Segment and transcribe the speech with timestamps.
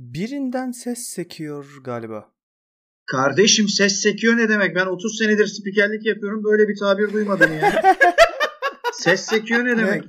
[0.00, 2.30] birinden ses sekiyor galiba.
[3.06, 4.76] Kardeşim ses sekiyor ne demek?
[4.76, 6.44] Ben 30 senedir spikerlik yapıyorum.
[6.44, 7.96] Böyle bir tabir duymadım ya.
[8.92, 10.04] ses sekiyor ne demek?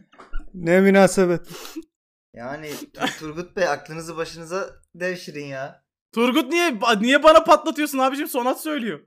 [0.53, 1.41] Ne, ne münasebet.
[2.33, 5.83] Yani Tur- Turgut Bey aklınızı başınıza devşirin ya.
[6.13, 8.27] Turgut niye niye bana patlatıyorsun abicim?
[8.27, 8.99] Sonat söylüyor.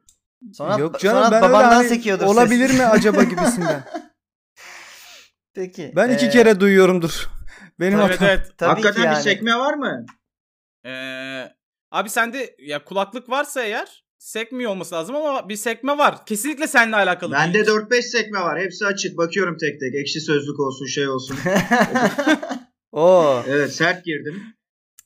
[0.53, 2.79] Sonat, Yok canım Sonat ben öyle babandan hani sekiyordur olabilir ses.
[2.79, 3.85] mi acaba gibisinden.
[5.55, 5.93] Peki.
[5.97, 7.29] Ben iki ee, kere duyuyorumdur.
[7.81, 8.29] Benim Evet hatam.
[8.29, 8.53] evet.
[8.59, 9.17] tabii Hakikaten ki yani.
[9.17, 10.07] bir sekme var mı?
[10.87, 11.53] Ee,
[11.91, 16.27] abi sende ya kulaklık varsa eğer sekmiyor olması lazım ama bir sekme var.
[16.27, 17.67] Kesinlikle seninle alakalı Bende değil.
[17.77, 18.61] 4-5 sekme var.
[18.61, 19.17] Hepsi açık.
[19.19, 19.95] Bakıyorum tek tek.
[19.95, 21.37] Ekşi sözlük olsun şey olsun.
[22.93, 23.43] Oo.
[23.49, 24.43] Evet sert girdim.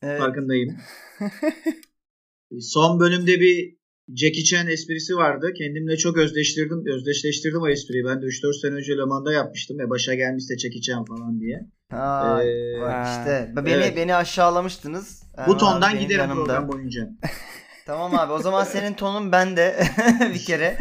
[0.03, 0.19] evet.
[0.21, 0.77] Farkındayım.
[2.61, 3.79] Son bölümde bir
[4.17, 5.53] Jackie Chan esprisi vardı.
[5.59, 6.85] Kendimle çok özdeştirdim.
[6.97, 8.05] Özdeşleştirdim o espriyi.
[8.05, 9.81] Ben de 3-4 sene önce Le Mans'da yapmıştım.
[9.81, 11.61] E başa gelmişse Jackie Chan falan diye.
[11.91, 13.53] Ha, Ee, bak işte.
[13.57, 13.97] Beni Evet.
[13.97, 15.23] beni aşağılamıştınız.
[15.47, 16.45] Bu tondan abi giderim yanımda.
[16.45, 17.09] program boyunca.
[17.87, 19.81] Tamam abi o zaman senin tonun bende
[20.21, 20.79] bir kere.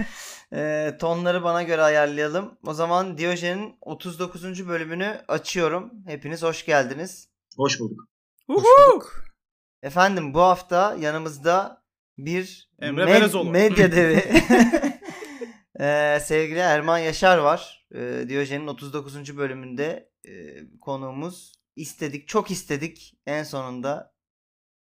[0.53, 2.57] Ee, tonları bana göre ayarlayalım.
[2.65, 4.67] O zaman Diyojen'in 39.
[4.67, 5.93] bölümünü açıyorum.
[6.07, 7.29] Hepiniz hoş geldiniz.
[7.57, 7.99] Hoş bulduk.
[8.47, 9.23] Hoş bulduk.
[9.83, 11.83] Efendim bu hafta yanımızda
[12.17, 14.23] bir Emre med- medya devi
[15.79, 17.87] Ee, sevgili Erman Yaşar var.
[17.95, 19.37] Ee, Diyojen'in 39.
[19.37, 20.31] bölümünde e,
[20.81, 21.53] konuğumuz.
[21.75, 23.17] İstedik, çok istedik.
[23.25, 24.13] En sonunda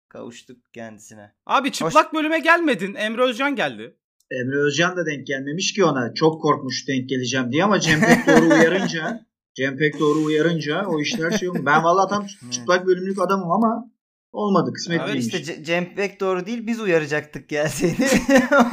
[0.09, 1.33] kavuştuk kendisine.
[1.47, 2.95] Abi çıplak bölüme gelmedin.
[2.95, 3.97] Emre Özcan geldi.
[4.31, 6.15] Emre Özcan da denk gelmemiş ki ona.
[6.15, 11.01] Çok korkmuş denk geleceğim diye ama Cem Pek doğru uyarınca Cem Pek doğru uyarınca o
[11.01, 11.63] işler şey olmuş.
[11.67, 13.91] Ben vallahi tam çıplak bölümlük adamım ama
[14.33, 14.73] olmadı.
[14.73, 15.27] Kısmet Abi değilmiş.
[15.27, 18.09] işte Ce- Cem Pek doğru değil biz uyaracaktık ya seni.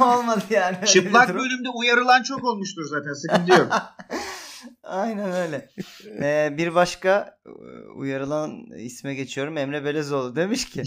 [0.00, 0.76] Olmadı yani.
[0.86, 3.12] Çıplak bölümde uyarılan çok olmuştur zaten.
[3.12, 3.68] Sıkıntı yok.
[4.82, 5.68] Aynen öyle.
[6.22, 7.48] Ee, bir başka e,
[7.88, 9.56] uyarılan isme geçiyorum.
[9.56, 10.82] Emre Belezoğlu demiş ki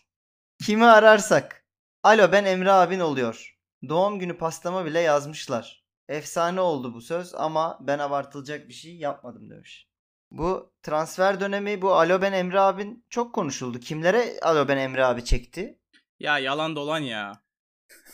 [0.64, 1.66] kimi ararsak
[2.02, 3.58] alo ben Emre abin oluyor.
[3.88, 5.84] Doğum günü pastama bile yazmışlar.
[6.08, 9.88] Efsane oldu bu söz ama ben abartılacak bir şey yapmadım demiş.
[10.30, 13.80] Bu transfer dönemi bu alo ben Emre abin çok konuşuldu.
[13.80, 15.78] Kimlere alo ben Emre abi çekti?
[16.20, 17.42] Ya yalan dolan ya.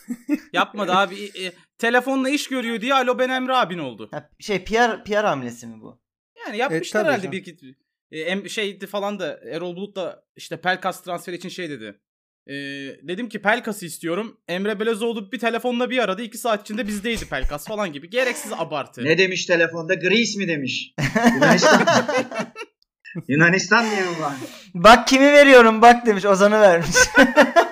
[0.53, 1.31] Yapmadı abi.
[1.79, 4.09] Telefonla iş görüyor diye alo ben Emre abin oldu.
[4.11, 6.01] Ha, şey PR, PR hamlesi mi bu?
[6.45, 7.75] Yani yapmışlar E, tabii herhalde bir iki.
[8.11, 11.99] E, şeydi falan da Erol Bulut da işte Pelkas transferi için şey dedi.
[12.47, 12.53] E,
[13.07, 14.37] dedim ki Pelkas'ı istiyorum.
[14.47, 16.21] Emre Belezoğlu bir telefonla bir aradı.
[16.21, 18.09] iki saat içinde bizdeydi Pelkas falan gibi.
[18.09, 19.05] Gereksiz abartı.
[19.05, 19.95] ne demiş telefonda?
[19.95, 20.93] Greece mi demiş?
[21.35, 21.85] Yunanistan.
[23.27, 24.33] Yunanistan diye mi var?
[24.73, 26.95] Bak kimi veriyorum bak demiş Ozan'ı vermiş.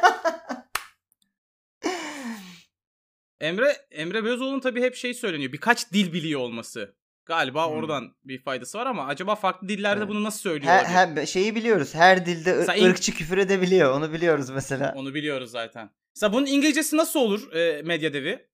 [3.42, 5.54] Emre Emre Belözoğlu'nun tabii hep şey söyleniyor.
[5.54, 6.96] Birkaç dil biliyor olması.
[7.26, 7.74] Galiba Hmm.
[7.74, 10.10] oradan bir faydası var ama acaba farklı dillerde Evet.
[10.10, 10.74] bunu nasıl söylüyor?
[10.74, 11.96] Her, her- şeyi biliyoruz.
[11.96, 13.94] Her dilde in- ırkçı küfür edebiliyor.
[13.94, 14.94] Onu biliyoruz mesela.
[14.96, 15.90] Onu biliyoruz zaten.
[16.16, 18.48] Mesela bunun İngilizcesi nasıl olur e, medya devi?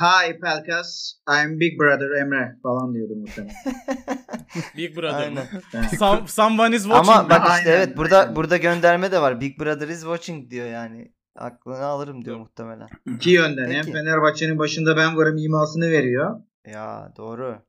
[0.00, 3.54] Hi Pelkas, I'm Big Brother Emre falan diyordur muhtemelen.
[4.76, 5.18] Big Brother.
[5.20, 5.46] Aynen.
[5.98, 7.08] Some, someone is watching.
[7.16, 8.36] Ama bak işte Aynen, evet burada aynen.
[8.36, 9.40] burada gönderme de var.
[9.40, 11.12] Big Brother is watching diyor yani.
[11.36, 12.88] Aklını alırım diyor muhtemelen.
[13.16, 13.70] İki yönden.
[13.70, 13.92] Hem Peki.
[13.92, 16.40] Fenerbahçe'nin başında ben varım imasını veriyor.
[16.66, 17.62] Ya doğru.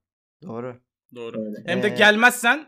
[0.43, 0.75] Doğru.
[1.15, 1.39] Doğru.
[1.41, 1.63] Öyle.
[1.65, 2.67] Hem de Ee, gelmezsen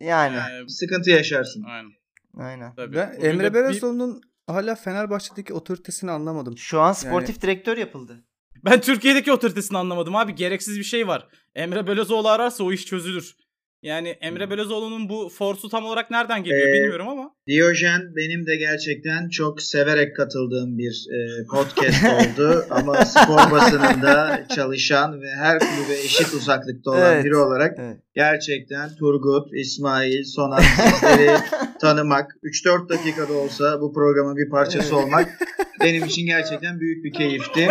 [0.00, 1.64] Yani e, Sıkıntı yaşarsın.
[1.68, 1.90] aynen.
[2.36, 2.74] aynen.
[2.74, 2.96] Tabii.
[2.96, 6.58] Ben Bugün Emre bir- Belezoğlu'nun hala Fenerbahçe'deki otoritesini anlamadım.
[6.58, 8.24] Şu an sportif direktör yapıldı.
[8.64, 10.34] Ben Türkiye'deki otoritesini anlamadım abi.
[10.34, 11.28] Gereksiz bir şey var.
[11.54, 13.36] Emre Belözoğlu ararsa o iş çözülür.
[13.82, 17.30] Yani Emre Belözoğlu'nun bu forsu tam olarak nereden geliyor Ee, bilmiyorum ama.
[17.46, 22.04] Diyojen benim de gerçekten çok severek katıldığım bir e, podcast
[22.38, 22.64] oldu.
[22.70, 27.24] Ama spor basınında çalışan ve her kulübe eşit uzaklıkta olan Evet.
[27.24, 27.96] biri olarak Evet.
[28.14, 31.30] gerçekten Turgut, İsmail, Sonat sizleri
[31.80, 35.38] tanımak, 3-4 dakikada olsa bu programın bir parçası olmak
[35.80, 37.68] benim için gerçekten büyük bir keyifti.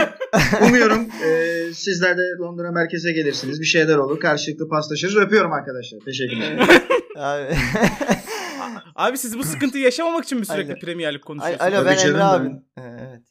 [0.68, 3.60] Umuyorum e, sizler de Londra merkeze gelirsiniz.
[3.62, 4.20] Bir şeyler olur.
[4.20, 5.18] Karşılıklı paslaşırız.
[5.18, 6.00] Öpüyorum arkadaşlar.
[6.06, 6.60] Teşekkürler.
[7.18, 7.44] Abi.
[8.96, 10.80] Abi siz bu sıkıntıyı yaşamamak için mi sürekli Aynen.
[10.80, 11.62] Premier Lig konuşuyorsunuz?
[11.74, 12.52] Alo Tabii ben Emre.
[12.78, 13.22] Ee, Evet.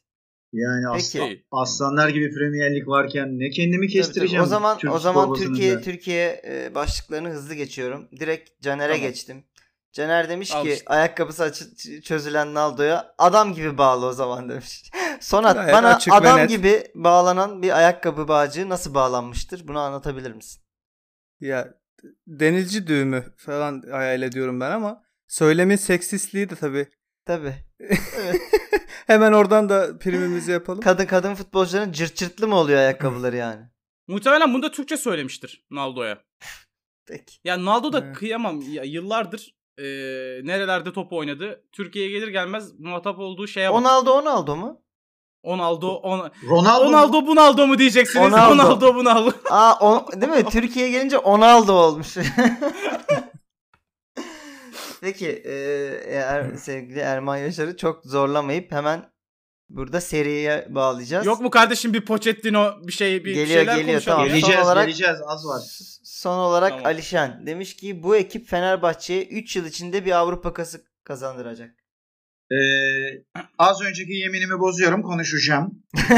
[0.53, 1.21] Yani Peki.
[1.21, 4.43] aslan, aslanlar gibi Premier Lig varken ne kendimi Tabii, kestireceğim.
[4.43, 4.47] tabii.
[4.47, 5.33] O zaman Türk o zaman.
[5.33, 8.07] Türkiye Türkiye e, başlıklarını hızlı geçiyorum.
[8.19, 9.07] Direkt Caner'e Tamam.
[9.07, 9.43] geçtim.
[9.91, 10.85] Caner demiş Al ki işte.
[10.85, 14.91] ayakkabısı açı- çözülen Naldo'ya adam gibi bağlı o zaman demiş.
[15.21, 16.49] Sonat Gayet bana açık ve adam net.
[16.49, 19.67] gibi bağlanan bir ayakkabı bağcığı nasıl bağlanmıştır?
[19.67, 20.61] Bunu anlatabilir misin?
[21.39, 21.73] Ya
[22.27, 26.87] denizci düğümü falan hayal ediyorum ben ama söylemin seksistliği de tabii.
[27.25, 27.55] Tabii.
[29.07, 30.81] Hemen oradan da primimizi yapalım.
[30.81, 33.65] Kadın kadın futbolcuların cırt cırtlı mı oluyor ayakkabıları yani?
[34.07, 36.17] Muhtemelen bunu da Türkçe söylemiştir Naldo'ya.
[37.07, 37.35] Peki.
[37.43, 38.17] Ya Naldo da Evet.
[38.17, 38.61] kıyamam.
[38.61, 39.85] Ya, yıllardır e,
[40.43, 41.63] nerelerde top oynadı.
[41.71, 43.79] Türkiye'ye gelir gelmez muhatap olduğu şeye bak.
[43.79, 44.81] Ronaldo Ronaldo mu?
[45.43, 48.25] Onaldo, on, Ronaldo, Ronaldo Bunaldo mu diyeceksiniz?
[48.25, 48.53] Ronaldo.
[48.53, 49.31] Ronaldo Bunaldo.
[49.49, 50.43] Aa o, değil mi?
[50.49, 52.17] Türkiye'ye gelince Ronaldo olmuş.
[55.01, 55.53] Peki e,
[56.05, 59.11] eğer sevgili Erman Yaşar'ı çok zorlamayıp hemen
[59.69, 61.25] burada seriye bağlayacağız.
[61.25, 64.27] Yok mu kardeşim bir Pochettino bir şey bir Geliyor, şeyler geliyor, konuşalım tamam.
[64.27, 65.61] geleceğiz, Son olarak- geleceğiz az var.
[66.03, 66.85] Son olarak Tamam.
[66.85, 71.75] Alişen demiş ki bu ekip Fenerbahçe'ye 3 yıl içinde bir Avrupa Kupası kazandıracak.
[72.51, 73.23] Ee,
[73.59, 75.83] az önceki yeminimi bozuyorum konuşacağım.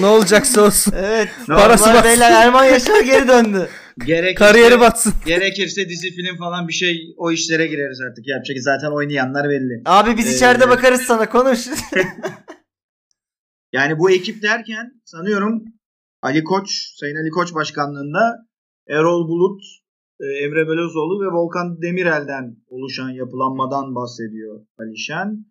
[0.00, 0.94] Ne olacaksa olsun.
[0.96, 1.28] Evet.
[1.46, 2.04] Parası batsın.
[2.04, 3.68] beyler Erman Yaşar geri döndü.
[4.06, 5.12] Gerekirse, Kariyeri batsın.
[5.26, 8.28] gerekirse dizi film falan bir şey o işlere gireriz artık.
[8.28, 9.82] Yapacak zaten oynayanlar belli.
[9.84, 11.66] Abi biz Ee, içeride bakarız sana konuş.
[13.72, 15.64] Yani bu ekip derken sanıyorum
[16.22, 16.70] Ali Koç,
[17.00, 18.36] Sayın Ali Koç başkanlığında
[18.88, 19.62] Erol Bulut,
[20.44, 25.46] Emre Belözoğlu ve Volkan Demirel'den oluşan yapılanmadan bahsediyor Alişen.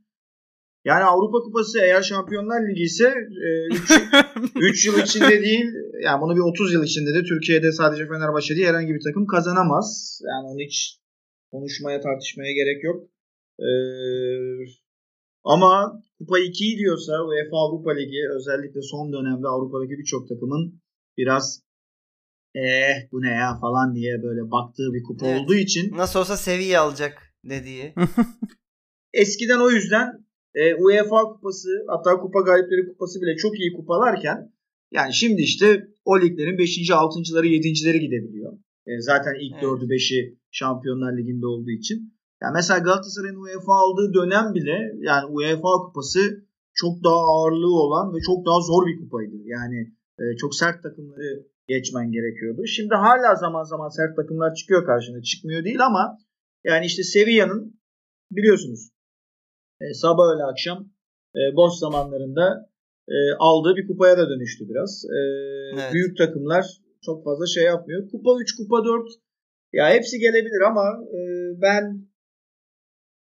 [0.86, 3.14] Yani Avrupa Kupası eğer Şampiyonlar Ligi ise
[4.56, 5.66] 3 yıl içinde değil
[6.04, 10.20] yani bunu bir 30 yıl içinde de Türkiye'de sadece Fenerbahçe değil herhangi bir takım kazanamaz.
[10.30, 11.00] Yani onu hiç
[11.52, 13.04] konuşmaya tartışmaya gerek yok.
[13.60, 13.74] Ee,
[15.44, 20.82] ama Kupa 2'yi diyorsa UEFA Avrupa Ligi özellikle son dönemde Avrupa'daki birçok takımın
[21.18, 21.64] biraz
[22.56, 25.42] eh bu ne ya falan diye böyle baktığı bir kupa Evet.
[25.42, 27.94] olduğu için Nasıl olsa seviye alacak dediği.
[29.14, 34.54] eskiden o yüzden e, UEFA kupası hatta kupa galipleri kupası bile çok iyi kupalarken
[34.92, 36.78] yani şimdi işte o liglerin 5.
[36.90, 38.54] 6.ları 7.leri gidebiliyor.
[38.88, 39.64] E, zaten ilk Evet.
[39.64, 42.14] 4'ü 5'i Şampiyonlar Ligi'nde olduğu için.
[42.42, 46.20] Yani mesela Galatasaray'ın UEFA aldığı dönem bile yani UEFA kupası
[46.74, 49.36] çok daha ağırlığı olan ve çok daha zor bir kupaydı.
[49.46, 49.80] Yani
[50.20, 52.66] e, çok sert takımları geçmen gerekiyordu.
[52.66, 55.22] Şimdi hala zaman zaman sert takımlar çıkıyor karşına.
[55.22, 56.18] Çıkmıyor değil ama
[56.64, 57.80] yani işte Sevilla'nın
[58.32, 58.90] biliyorsunuz
[59.82, 60.90] e, sabah öğle akşam
[61.36, 62.70] e, boş zamanlarında
[63.08, 65.06] e, aldığı bir kupaya da dönüştü biraz.
[65.06, 65.20] E,
[65.74, 65.94] Evet.
[65.94, 66.66] Büyük takımlar
[67.06, 68.10] çok fazla şey yapmıyor.
[68.10, 69.08] Kupa 3, kupa 4
[69.74, 70.86] ya hepsi gelebilir ama
[71.18, 71.20] e,
[71.62, 71.84] ben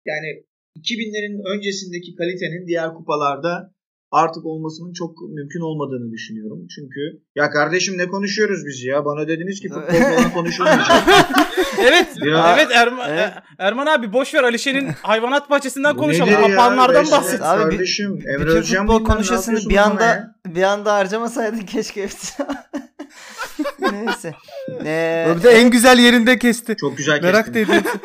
[0.06, 0.46] yani
[0.76, 3.74] 2000'lerin öncesindeki kalitenin diğer kupalarda
[4.10, 6.58] artık olmasının çok mümkün olmadığını düşünüyorum.
[6.74, 7.00] Çünkü
[7.34, 9.04] ya kardeşim ne konuşuyoruz biz ya?
[9.04, 11.02] Bana dediniz ki futbol falan konuşulmayacak.
[11.80, 12.08] Evet.
[12.22, 13.20] Biraz- evet Erman, Evet.
[13.30, 16.32] E- Erman abi boş ver Alişen'in hayvanat bahçesinden Bu konuşalım.
[16.32, 16.88] ya?
[16.94, 17.42] Beş- bahset.
[17.42, 19.84] Abi kardeşim, Emre Bütün Özcan futbol konuşasını bir ya?
[19.84, 22.42] anda bir anda harcamasaydın keşke hepsi.
[23.92, 24.34] Neyse.
[24.84, 26.76] Ee, Bir de en güzel yerinde kesti.
[26.76, 27.54] Çok güzel Merak kestin.
[27.54, 28.00] da ediyorum.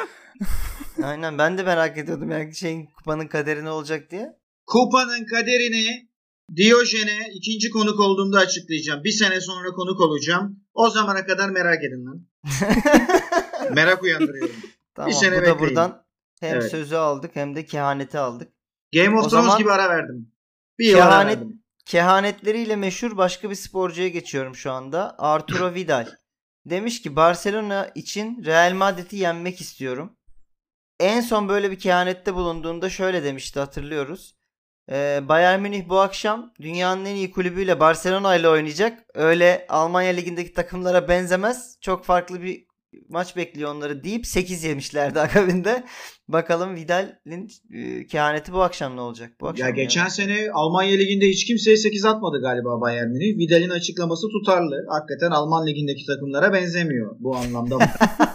[1.04, 4.34] aynen ben de merak ediyordum yani şeyin kupanın kaderi ne olacak diye.
[4.65, 6.10] Kupanın kaderini
[6.56, 9.04] Diyojen'e ikinci konuk olduğumda açıklayacağım.
[9.04, 10.60] Bir sene sonra konuk olacağım.
[10.74, 12.27] O zamana kadar merak edin lan.
[13.74, 14.56] merak uyandırıyorum.
[14.95, 15.60] Tamam sene bu da bekleyin.
[15.60, 16.06] buradan
[16.39, 16.71] hem Evet.
[16.71, 18.54] sözü aldık hem de kehaneti aldık.
[18.94, 20.31] Game of Thrones gibi ara verdim.
[20.80, 21.63] Bir yıl ara Kehanet- verdim.
[21.86, 25.15] Kehanetleriyle meşhur başka bir sporcuya geçiyorum şu anda.
[25.19, 26.07] Arturo Vidal.
[26.65, 30.18] Demiş ki Barcelona için Real Madrid'i yenmek istiyorum.
[31.00, 34.36] En son böyle bir kehanette bulunduğunda şöyle demişti hatırlıyoruz.
[34.92, 39.00] Ee, Bayern Münih bu akşam dünyanın en iyi kulübüyle Barcelona ile oynayacak.
[39.14, 41.78] Öyle Almanya ligindeki takımlara benzemez.
[41.82, 42.66] Çok farklı bir
[43.10, 45.84] maç bekliyor onları deyip 8 yemişlerdi akabinde.
[46.28, 49.32] Bakalım Vidal'in e, kehaneti bu akşam ne olacak?
[49.42, 50.12] Bu akşam Ya mı geçen yani?
[50.12, 53.38] sene Almanya Ligi'nde hiç kimseye 8 atmadı galiba Bayern Münih.
[53.38, 54.86] Vidal'in açıklaması tutarlı.
[54.90, 57.78] Hakikaten Alman Ligi'ndeki takımlara benzemiyor bu anlamda.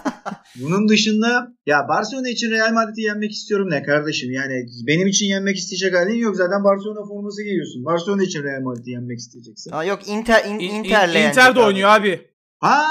[0.62, 4.30] Bunun dışında ya Barcelona için Real Madrid'i yenmek istiyorum ne kardeşim?
[4.32, 6.36] Yani benim için yenmek isteyecek halin yok.
[6.36, 7.84] Zaten Barcelona forması giyiyorsun.
[7.84, 9.70] Barcelona için Real Madrid'i yenmek isteyeceksin.
[9.72, 12.20] Aa, yok Inter in, İn- in- Inter'le Inter de oynuyor abi.
[12.58, 12.82] Ha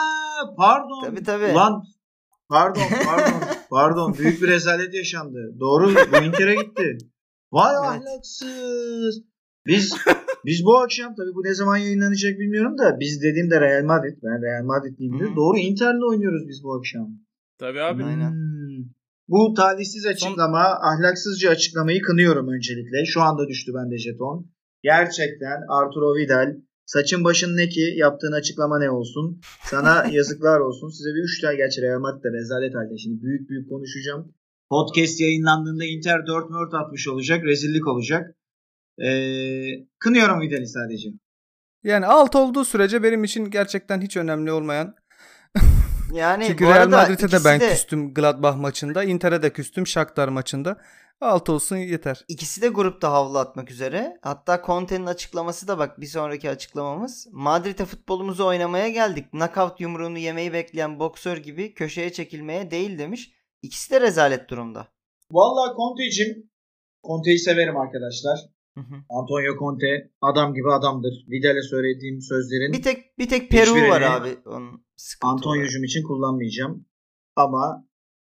[0.58, 1.04] pardon.
[1.06, 1.46] Tabii, tabii.
[1.54, 1.84] Ulan
[2.50, 3.40] pardon pardon
[3.70, 5.56] pardon büyük bir rezalet yaşandı.
[5.60, 6.98] Doğru bu Inter'e gitti.
[7.52, 8.02] Vay Evet.
[8.02, 9.22] ahlaksız.
[9.66, 9.94] Biz
[10.46, 14.42] biz bu akşam tabii bu ne zaman yayınlanacak bilmiyorum da biz dediğimde Real Madrid ben
[14.42, 15.36] Real Madrid'liyim diyor.
[15.36, 17.08] Doğru Inter'le oynuyoruz biz bu akşam.
[17.58, 18.04] Tabii abi.
[18.04, 18.32] Aynen.
[18.32, 18.86] Hmm.
[19.28, 23.06] Bu talihsiz açıklama, ahlaksızca açıklamayı kınıyorum öncelikle.
[23.06, 24.52] Şu anda düştü bende jeton.
[24.84, 29.42] Gerçekten Arturo Vidal saçın başın ne ki yaptığın açıklama ne olsun?
[29.64, 30.90] Sana yazıklar olsun.
[30.90, 32.98] Size bir 3 tane gerçi Real Madrid de rezalet halde.
[32.98, 34.34] Şimdi büyük büyük konuşacağım.
[34.70, 37.44] Podcast yayınlandığında Inter 4 4 atmış olacak.
[37.44, 38.36] Rezillik olacak.
[39.04, 41.10] Ee, kınıyorum Vidal'i sadece.
[41.84, 44.96] Yani alt olduğu sürece benim için gerçekten hiç önemli olmayan.
[46.14, 49.04] Yani Çünkü bu Real Madrid'e de ben de, küstüm Gladbach maçında.
[49.04, 50.78] Inter'e de küstüm Shakhtar maçında.
[51.22, 52.26] Alt olsun yeter.
[52.28, 54.18] ikisi de grupta havlu atmak üzere.
[54.22, 57.28] Hatta Conte'nin açıklaması da bak bir sonraki açıklamamız.
[57.32, 59.32] Madrid'e futbolumuzu oynamaya geldik.
[59.32, 63.32] Knockout yumruğunu yemeyi bekleyen boksör gibi köşeye çekilmeye değil demiş.
[63.62, 64.88] İkisi de rezalet durumda.
[65.32, 66.50] Vallahi Conte'cim
[67.04, 68.40] Conte'yi severim arkadaşlar.
[68.78, 68.96] Hı hı.
[69.10, 71.26] Antonio Conte adam gibi adamdır.
[71.30, 74.38] Vidal'e söylediğim sözlerin Bir tek bir tek Peru var abi.
[74.46, 75.46] Onun sıkıntı olarak.
[75.48, 76.86] Antonio'cum için kullanmayacağım.
[77.36, 77.86] Ama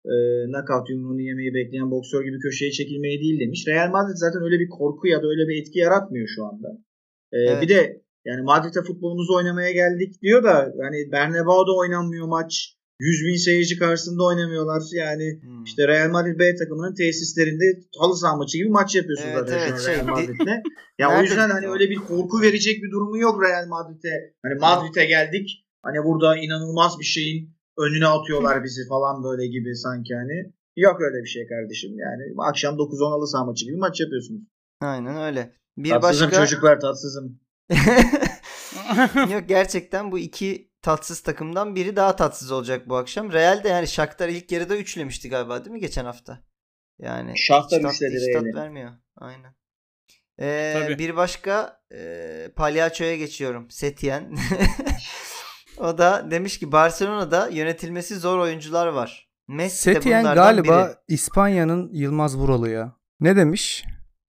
[0.06, 0.14] e,
[0.52, 3.64] knockout yumruğunu yemeyi bekleyen boksör gibi köşeye çekilmeyi değil demiş.
[3.68, 6.68] Real Madrid zaten öyle bir korku ya da öyle bir etki yaratmıyor şu anda.
[7.32, 7.62] E, Evet.
[7.62, 12.74] Bir de yani Madrid'e futbolumuzu oynamaya geldik diyor da yani Bernabeu'da oynanmıyor maç.
[13.00, 14.82] 100 bin seyirci karşısında oynamıyorlar.
[14.94, 15.64] Yani Hmm.
[15.64, 17.64] işte Real Madrid B takımının tesislerinde
[18.00, 20.56] halı saha maçı gibi maç yapıyorsun Evet, zaten evet, şey, Real di- Madrid'le.
[21.00, 24.34] Ya o yüzden hani öyle bir korku verecek bir durumu yok Real Madrid'e.
[24.44, 25.67] Hani Madrid'e geldik.
[25.88, 30.54] Hani burada inanılmaz bir şeyin önüne atıyorlar bizi falan böyle gibi sanki hani.
[30.76, 31.92] Yok öyle bir şey kardeşim.
[32.00, 34.42] Yani akşam 9-10 halı saha maçı gibi maç yapıyorsunuz.
[34.82, 35.56] Aynen öyle.
[35.78, 37.40] Bir tatsızım başka çocuklar tatsızım.
[39.32, 43.32] Yok gerçekten bu iki tatsız takımdan biri daha tatsız olacak bu akşam.
[43.32, 46.40] Real de yani Shakhtar ilk yarıda üçlemişti galiba değil mi geçen hafta?
[47.00, 48.56] Yani Shakhtar üçledi Real'i.
[48.56, 48.92] vermiyor.
[49.16, 49.56] Aynen.
[50.40, 51.00] Ee, Tabii.
[51.00, 53.72] bir başka e, palyaçoya geçiyorum.
[53.72, 54.36] Setien.
[55.80, 59.28] o da demiş ki Barcelona'da yönetilmesi zor oyuncular var.
[59.48, 60.96] Messi de Setien bunlardan galiba biri.
[61.08, 62.96] İspanya'nın Yılmaz Vuralı ya.
[63.20, 63.84] Ne demiş?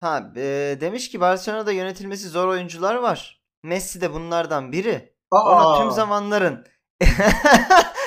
[0.01, 3.43] Ha, e, demiş ki Barcelona'da yönetilmesi zor oyuncular var.
[3.63, 5.15] Messi de bunlardan biri.
[5.31, 6.65] Aa, Ona tüm zamanların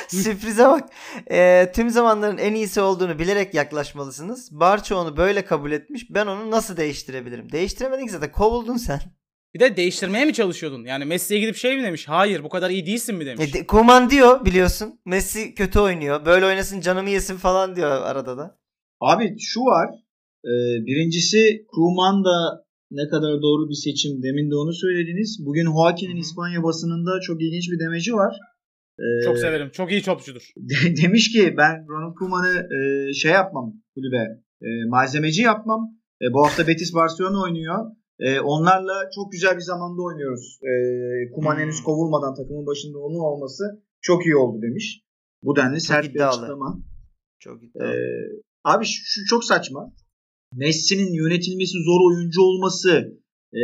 [0.07, 0.89] sürprize bak.
[1.31, 4.59] E, tüm zamanların en iyisi olduğunu bilerek yaklaşmalısınız.
[4.59, 6.07] Barça onu böyle kabul etmiş.
[6.09, 7.51] Ben onu nasıl değiştirebilirim?
[7.51, 8.31] Değiştiremedin ki zaten.
[8.31, 8.99] Kovuldun sen.
[9.55, 10.85] Bir de değiştirmeye mi çalışıyordun?
[10.85, 12.07] Yani Messi'ye gidip şey mi demiş?
[12.07, 13.49] Hayır bu kadar iyi değilsin mi demiş.
[13.49, 14.99] E, de- Koman diyor biliyorsun.
[15.05, 16.25] Messi kötü oynuyor.
[16.25, 18.57] Böyle oynasın canımı yesin falan diyor arada da.
[19.01, 19.89] Abi şu var.
[20.45, 20.51] e,
[20.85, 24.23] birincisi Koeman da ne kadar doğru bir seçim.
[24.23, 25.37] Demin de onu söylediniz.
[25.45, 26.15] Bugün Joaquin'in.
[26.17, 28.35] İspanya basınında çok ilginç bir demeci var.
[28.99, 29.69] E, Çok severim.
[29.73, 30.51] Çok iyi topçudur.
[30.57, 32.67] de- demiş ki ben Ronald Koeman'ı
[33.09, 34.23] e, şey yapmam kulübe.
[34.61, 35.81] e, malzemeci yapmam.
[36.21, 37.91] E, bu hafta Betis Barcelona oynuyor.
[38.19, 40.59] E, onlarla çok güzel bir zamanda oynuyoruz.
[40.63, 40.71] E,
[41.31, 41.61] Koeman Hmm.
[41.61, 43.63] henüz kovulmadan takımın başında onun olması
[44.01, 45.01] çok iyi oldu demiş.
[45.43, 46.29] Bu denli sert bir iddialı.
[46.29, 46.79] açıklama.
[47.39, 47.95] Çok Ee, iddialı.
[48.63, 49.93] abi şu, şu çok saçma.
[50.53, 52.89] Messi'nin yönetilmesi zor oyuncu olması
[53.53, 53.61] e,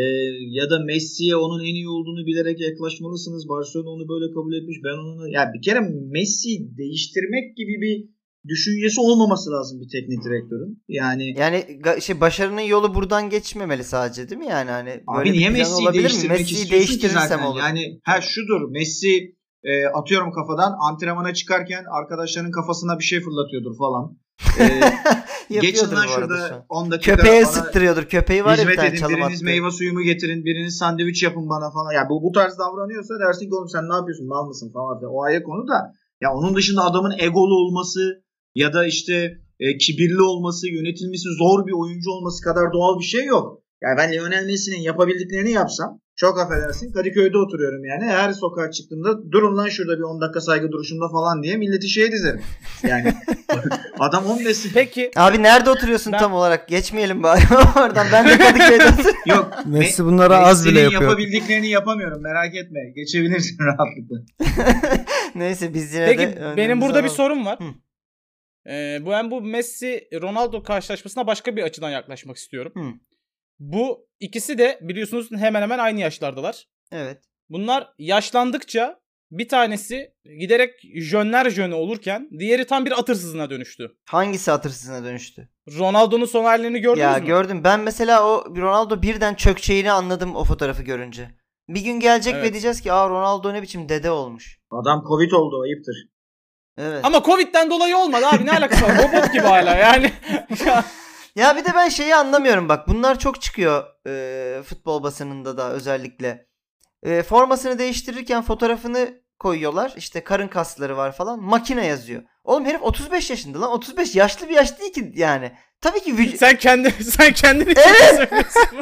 [0.59, 3.49] ya da Messi'ye onun en iyi olduğunu bilerek yaklaşmalısınız.
[3.49, 4.77] Barcelona onu böyle kabul etmiş.
[4.83, 5.79] Ben onu ya bir kere
[6.15, 8.09] Messi değiştirmek gibi bir
[8.47, 10.83] düşüncesi olmaması lazım bir teknik direktörün.
[10.87, 11.65] Yani Yani
[12.01, 15.87] şey başarının yolu buradan geçmemeli sadece değil mi yani hani abi böyle bir niye Messi'yi
[15.87, 16.09] olabilir mi?
[16.09, 17.45] değiştirmek Messi'yi değiştirirsem zaten?
[17.45, 17.59] olur.
[17.59, 24.17] Yani ha şudur Messi e, atıyorum kafadan antrenmana çıkarken arkadaşlarının kafasına bir şey fırlatıyordur falan.
[24.59, 26.65] E, Geçin lan şurada an.
[26.69, 28.03] 10 dakika Köpeğe sıktırıyordur.
[28.03, 29.07] Köpeği var ya bir tane edin.
[29.09, 29.45] Biriniz attı.
[29.45, 30.45] meyve suyumu getirin.
[30.45, 31.91] Biriniz sandviç yapın bana falan.
[31.91, 35.01] Ya bu, bu tarz davranıyorsa dersin ki oğlum sen ne yapıyorsun mal mısın falan.
[35.09, 35.93] O ayrı konu da.
[36.21, 38.23] Ya onun dışında adamın egolu olması
[38.55, 43.25] ya da işte e, kibirli olması, yönetilmesi zor bir oyuncu olması kadar doğal bir şey
[43.25, 43.61] yok.
[43.83, 48.03] Yani ben Lionel Messi'nin yapabildiklerini yapsam çok affedersin Kadıköy'de oturuyorum yani.
[48.11, 52.11] Her sokağa çıktığımda durun lan şurada bir 10 dakika saygı duruşunda falan diye milleti şeye
[52.11, 52.41] dizerim.
[52.83, 53.13] Yani
[53.99, 56.67] adam 15 Peki Abi nerede oturuyorsun Ben- tam olarak?
[56.67, 57.41] Geçmeyelim bari
[57.79, 58.07] oradan.
[58.13, 59.15] Ben de Kadıköy'de oturuyorum.
[59.25, 59.51] yok.
[59.65, 61.01] Messi bunlara az bile Messi'nin yapıyor.
[61.11, 62.79] yapabildiklerini yapamıyorum merak etme.
[62.95, 64.17] Geçebilirsin rahatlıkla.
[65.35, 67.15] Neyse biz yine Peki de benim önlemimizi burada bir alalım.
[67.15, 67.59] sorum var.
[67.59, 67.63] Hı.
[68.67, 72.71] Ee, bu ben bu Messi Ronaldo karşılaşmasına başka bir açıdan yaklaşmak istiyorum.
[72.75, 72.93] Hı.
[73.59, 76.67] Bu ikisi de biliyorsunuz hemen hemen aynı yaşlardalar.
[76.91, 77.21] Evet.
[77.49, 79.01] Bunlar yaşlandıkça
[79.31, 83.97] bir tanesi giderek jönler jönü olurken diğeri tam bir atırsızına dönüştü.
[84.05, 85.49] Hangisi hatırsızına dönüştü?
[85.79, 87.25] Ronaldo'nun son halini gördünüz ya mü?
[87.25, 87.61] gördüm.
[87.63, 91.29] Ben mesela o Ronaldo birden çökeceğini anladım o fotoğrafı görünce.
[91.69, 92.51] Bir gün gelecek ve Evet.
[92.51, 94.59] diyeceğiz ki aa Ronaldo ne biçim dede olmuş.
[94.71, 96.10] Adam Covid oldu ayıptır.
[96.81, 97.05] Evet.
[97.05, 98.97] Ama Covid'den dolayı olmadı abi ne alakası var?
[98.97, 100.11] Robot gibi hala yani.
[101.35, 102.87] Ya, bir de ben şeyi anlamıyorum bak.
[102.87, 106.47] Bunlar çok çıkıyor e, futbol basınında da özellikle.
[107.03, 109.93] E, formasını değiştirirken fotoğrafını koyuyorlar.
[109.97, 111.43] İşte karın kasları var falan.
[111.43, 112.23] Makine yazıyor.
[112.43, 113.71] Oğlum herif 35 yaşında lan.
[113.71, 115.51] 35 yaşlı bir yaş değil ki yani.
[115.81, 117.81] Tabii ki vüc- sen kendi sen kendin için
[118.13, 118.29] Evet.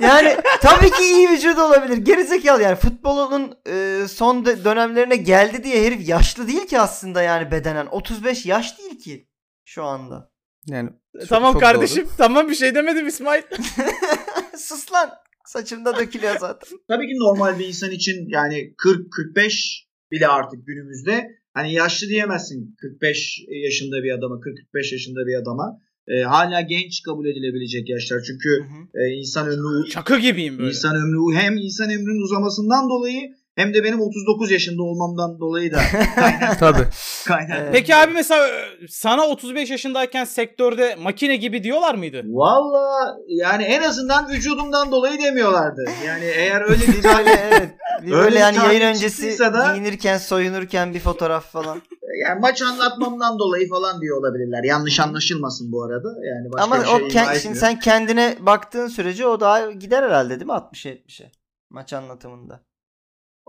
[0.02, 1.98] yani tabii ki iyi vücudu olabilir.
[1.98, 7.52] Gerizekalı yani futbolunun e, son de- dönemlerine geldi diye herif yaşlı değil ki aslında yani
[7.52, 7.86] bedenen.
[7.86, 9.28] 35 yaş değil ki
[9.66, 10.32] şu anda.
[10.68, 10.90] Yani
[11.20, 12.08] çok- tamam çok kardeşim.
[12.18, 13.42] Tamam bir şey demedim İsmail.
[14.58, 15.10] Sus lan.
[15.46, 16.70] Saçımda dökülüyor zaten.
[16.88, 23.40] Tabii ki normal bir insan için yani 40-45 bile artık günümüzde hani yaşlı diyemezsin 45
[23.50, 25.80] yaşında bir adama 40-45 yaşında bir adama.
[26.10, 28.22] Ee, hala genç kabul edilebilecek yaşlar.
[28.28, 29.04] Çünkü Hı hı.
[29.04, 30.70] e, insan ömrü Çakı gibiyim böyle.
[30.70, 35.80] insan ömrü hem insan ömrünün uzamasından dolayı hem de benim 39 yaşında olmamdan dolayı da
[36.16, 36.60] kaynak.
[36.60, 36.86] Tabii.
[37.28, 37.58] kaynak.
[37.62, 37.70] Evet.
[37.74, 38.52] Peki abi mesela e,
[38.90, 42.22] sana 35 yaşındayken sektörde makine gibi diyorlar mıydı?
[42.26, 45.86] Valla yani en azından vücudumdan dolayı demiyorlardı.
[46.08, 47.70] Yani eğer öyle bir Böyle evet.
[48.04, 51.82] Öyle böyle bir yani yayın öncesi da- giyinirken soyunurken bir fotoğraf falan.
[52.28, 54.64] yani maç anlatmamdan dolayı falan diyor olabilirler.
[54.64, 56.08] Yanlış anlaşılmasın bu arada.
[56.08, 57.42] Yani başka Ama bir şey o ima ke- etmiyor.
[57.42, 61.32] şimdi sen kendine baktığın sürece o daha gider herhalde değil mi 60'a 70'e
[61.70, 62.60] maç anlatımında.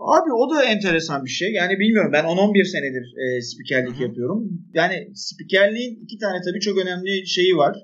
[0.01, 1.51] Abi o da enteresan bir şey.
[1.53, 4.03] Yani bilmiyorum ben 10-11 senedir e, spikerlik Hı hı.
[4.03, 4.39] yapıyorum.
[4.73, 7.75] Yani spikerliğin iki tane tabii çok önemli şeyi var.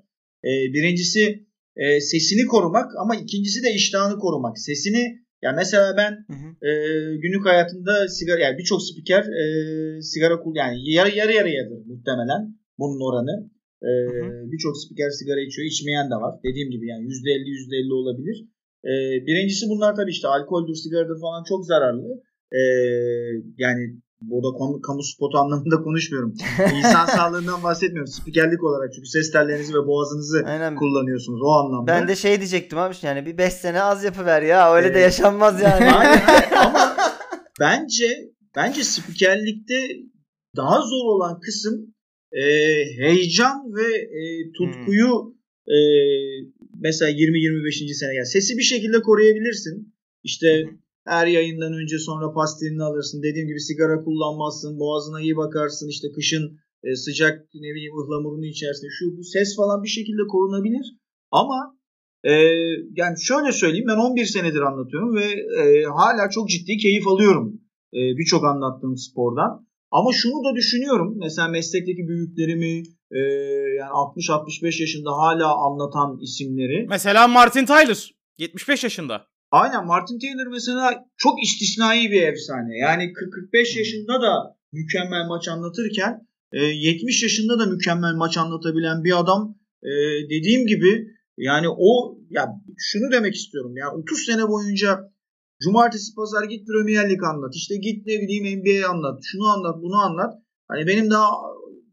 [0.44, 4.60] E, birincisi e, sesini korumak ama ikincisi de iştahını korumak.
[4.60, 5.04] Sesini
[5.42, 6.68] ya mesela ben Hı hı.
[6.68, 6.72] e,
[7.18, 9.44] günlük hayatında sigara yani birçok spiker e,
[10.02, 12.42] sigara kul yani yarı yarı yarıyadır muhtemelen
[12.80, 13.50] bunun oranı.
[13.90, 13.92] E,
[14.52, 16.34] birçok spiker sigara içiyor, içmeyen de var.
[16.44, 18.38] Dediğim gibi yani %50 %50 olabilir.
[18.86, 18.92] E,
[19.28, 22.08] birincisi bunlar tabii işte alkoldür, sigaradır falan çok zararlı.
[22.52, 22.62] E,
[23.58, 23.82] yani
[24.22, 26.34] burada konu, kamu spotu anlamında konuşmuyorum.
[26.78, 28.12] İnsan sağlığından bahsetmiyorum.
[28.12, 30.76] Spikerlik olarak çünkü ses tellerinizi ve boğazınızı Aynen.
[30.76, 31.92] kullanıyorsunuz o anlamda.
[31.92, 35.02] Ben de şey diyecektim abi yani bir 5 sene az yapıver ya öyle de Evet.
[35.04, 35.92] yaşanmaz yani.
[36.66, 36.96] Ama
[37.60, 38.08] bence
[38.56, 39.76] bence spikerlikte
[40.56, 41.94] daha zor olan kısım
[42.32, 42.44] e,
[42.98, 45.36] heyecan ve e, tutkuyu
[45.68, 45.78] e,
[46.80, 47.94] mesela 20-25.
[47.94, 49.94] sene yani sesi bir şekilde koruyabilirsin.
[50.24, 50.70] İşte
[51.06, 53.24] her yayından önce sonra pastilini alırsın.
[53.24, 54.80] Dediğim gibi sigara kullanmazsın.
[54.80, 55.88] Boğazına iyi bakarsın.
[55.90, 58.88] İşte kışın e, sıcak ne bileyim ıhlamurunu içersin.
[59.00, 60.96] Şu bu ses falan bir şekilde korunabilir.
[61.32, 61.78] Ama
[62.24, 62.32] e,
[62.96, 65.26] yani şöyle söyleyeyim ben 11 senedir anlatıyorum ve
[65.62, 67.62] e, hala çok ciddi keyif alıyorum
[67.94, 69.68] e, birçok anlattığım spordan.
[69.92, 71.16] Ama şunu da düşünüyorum.
[71.20, 73.20] Mesela meslekteki büyüklerimi e,
[73.80, 76.86] yani 60-65 yaşında hala anlatan isimleri.
[76.90, 79.28] Mesela Martin Tyler 75 yaşında.
[79.52, 82.78] Aynen Martin Taylor mesela çok istisnai bir efsane.
[82.78, 89.20] Yani 40-45 yaşında da mükemmel maç anlatırken e, 70 yaşında da mükemmel maç anlatabilen bir
[89.20, 89.92] adam e,
[90.30, 95.00] dediğim gibi yani o ya şunu demek istiyorum ya 30 sene boyunca
[95.64, 97.56] cumartesi pazar git Premier Lig anlat.
[97.56, 99.20] İşte git ne bileyim NBA anlat.
[99.24, 100.34] Şunu anlat bunu anlat.
[100.68, 101.30] Hani benim daha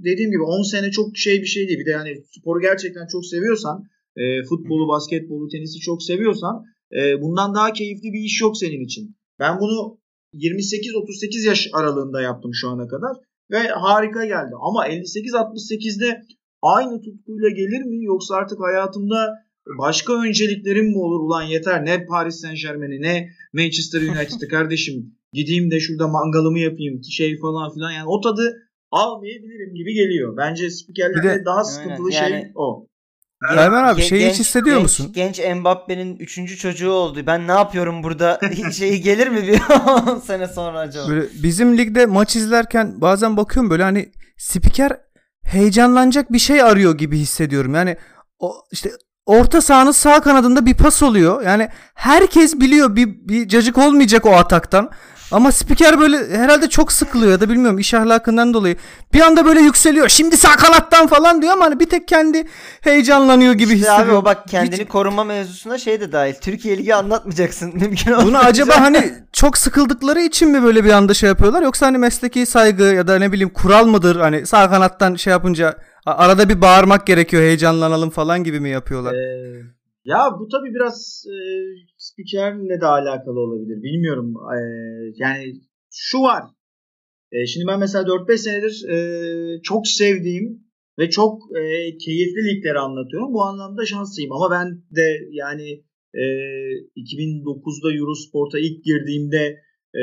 [0.01, 1.79] dediğim gibi 10 sene çok şey bir şey değil.
[1.79, 3.85] Bir de yani sporu gerçekten çok seviyorsan
[4.17, 6.65] e, futbolu basketbolu tenisi çok seviyorsan
[6.99, 9.17] e, bundan daha keyifli bir iş yok senin için.
[9.39, 9.99] Ben bunu
[10.35, 13.17] 28-38 yaş aralığında yaptım şu ana kadar
[13.51, 14.55] ve harika geldi.
[14.61, 16.23] Ama 58-68'de
[16.63, 18.05] aynı tutkuyla gelir mi?
[18.05, 19.44] Yoksa artık hayatımda
[19.79, 21.21] başka önceliklerim mi olur?
[21.21, 27.05] Ulan yeter ne Paris Saint Germain'i ne Manchester United'ı kardeşim gideyim de şurada mangalımı yapayım
[27.05, 30.37] şey falan filan yani o tadı almayabilirim gibi geliyor.
[30.37, 32.87] Bence spikerlerde de- daha sıkıntılı şey yani- o.
[33.51, 35.13] Ermen abi şeyi hiç hissediyor genç, musun?
[35.15, 36.57] Genç Mbappe'nin 3.
[36.57, 37.21] çocuğu oldu.
[37.27, 38.41] Ben ne yapıyorum burada?
[38.73, 39.61] şeyi gelir mi bir
[40.13, 41.09] 10 sene sonra acaba?
[41.09, 44.93] Böyle bizim ligde maç izlerken bazen bakıyorum böyle hani spiker
[45.43, 47.75] heyecanlanacak bir şey arıyor gibi hissediyorum.
[47.75, 47.97] Yani
[48.39, 48.91] o işte
[49.27, 51.43] orta sahanın sağ kanadında bir pas oluyor.
[51.43, 54.91] Yani herkes biliyor bir, bir cacık olmayacak o ataktan.
[55.33, 58.77] Ama spiker böyle herhalde çok sıkılıyor ya da bilmiyorum iş ahlakından dolayı.
[59.15, 60.09] Bir anda böyle yükseliyor.
[60.09, 62.45] Şimdi sağ kanattan falan diyor ama hani bir tek kendi
[62.81, 64.09] heyecanlanıyor gibi İşte hissediyorum.
[64.11, 66.35] abi o bak kendini Hiç- koruma mevzusuna şey de dahil.
[66.41, 67.69] Türkiye Ligi anlatmayacaksın.
[67.75, 71.99] Mümkün Bunu acaba hani çok sıkıldıkları için mi böyle bir anda şey yapıyorlar yoksa hani
[71.99, 76.61] mesleki saygı ya da ne bileyim kural mıdır hani sağ kanattan şey yapınca arada bir
[76.61, 79.15] bağırmak gerekiyor heyecanlanalım falan gibi mi yapıyorlar?
[79.15, 79.63] Ee,
[80.05, 81.37] ya bu tabii biraz e,
[81.99, 83.83] spikerle de alakalı olabilir.
[83.83, 84.35] Bilmiyorum.
[84.55, 84.59] Ee,
[85.17, 85.55] yani
[85.91, 86.45] şu var.
[87.33, 88.97] Ee, şimdi ben mesela 4-5 senedir e,
[89.63, 90.65] çok sevdiğim
[90.99, 91.63] ve çok e,
[91.97, 93.35] keyifli ligleri anlatıyorum.
[93.35, 94.33] Bu anlamda şanslıyım.
[94.33, 96.25] Ama ben de yani e,
[96.97, 99.45] 2009'da Eurosport'a ilk girdiğimde
[99.95, 100.03] e,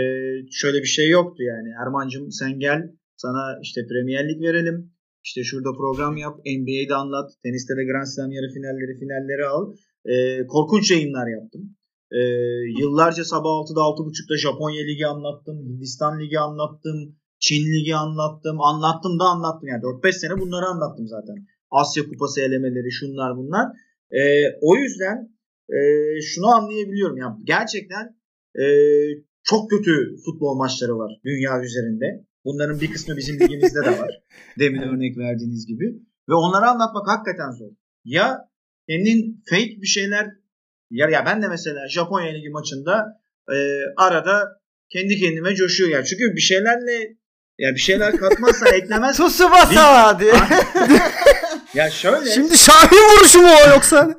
[0.51, 1.69] şöyle bir şey yoktu yani.
[1.85, 2.81] Erman'cığım sen gel
[3.17, 4.91] sana işte Premier Lig verelim.
[5.23, 6.35] İşte şurada program yap.
[6.45, 7.31] NBA'de anlat.
[7.43, 9.73] Teniste de Grand Slam yarı finalleri finalleri al.
[10.05, 11.75] E, korkunç yayınlar yaptım.
[12.11, 12.19] E,
[12.79, 15.57] yıllarca sabah 6'da 6.30'da Japonya Ligi anlattım.
[15.67, 17.15] Hindistan Ligi anlattım.
[17.39, 18.61] Çin Ligi anlattım.
[18.61, 19.69] Anlattım da anlattım.
[19.69, 21.35] Yani 4-5 sene bunları anlattım zaten.
[21.71, 23.65] Asya Kupası elemeleri şunlar bunlar.
[24.11, 24.21] E,
[24.61, 25.17] o yüzden
[25.69, 25.79] e,
[26.21, 27.17] şunu anlayabiliyorum.
[27.17, 28.15] Yani gerçekten
[28.59, 28.65] e,
[29.43, 32.25] çok kötü futbol maçları var dünya üzerinde.
[32.45, 34.23] Bunların bir kısmı bizim ligimizde de var.
[34.59, 35.85] Demin örnek verdiğiniz gibi.
[36.29, 37.71] Ve onları anlatmak hakikaten zor.
[38.03, 38.50] Ya
[38.91, 40.25] kendin fake bir şeyler
[40.91, 43.05] ya, ya ben de mesela Japonya Ligi maçında
[43.51, 43.57] e,
[43.97, 44.47] arada
[44.89, 46.03] kendi kendime coşuyor ya.
[46.03, 46.97] Çünkü bir şeylerle
[47.57, 50.33] ya bir şeyler katmazsan eklemezsen Tsubasa diye.
[51.73, 54.17] ya şöyle Şimdi Şahin vuruşu mu o yoksa?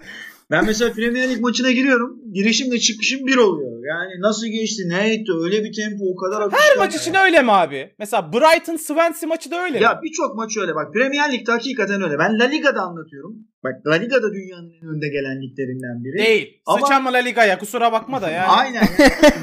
[0.53, 2.21] Ben mesela Premier Lig maçına giriyorum.
[2.33, 3.73] Girişimle çıkışım bir oluyor.
[3.89, 6.53] Yani nasıl geçti, ne etti, öyle bir tempo, o kadar.
[6.53, 7.95] Her maç için öyle mi abi?
[7.99, 9.83] Mesela Brighton Swansea maçı da öyle mi?
[9.85, 10.95] Ya birçok maç öyle bak.
[10.95, 12.19] Premier Lig'de hakikaten öyle.
[12.19, 13.37] Ben La Liga'da anlatıyorum.
[13.65, 16.27] Bak La Liga'da dünyanın en önde gelen liglerinden biri.
[16.27, 16.61] Değil.
[16.67, 18.47] Ama- Sıçanma La Liga'ya kusura bakma da yani.
[18.49, 18.85] Aynen.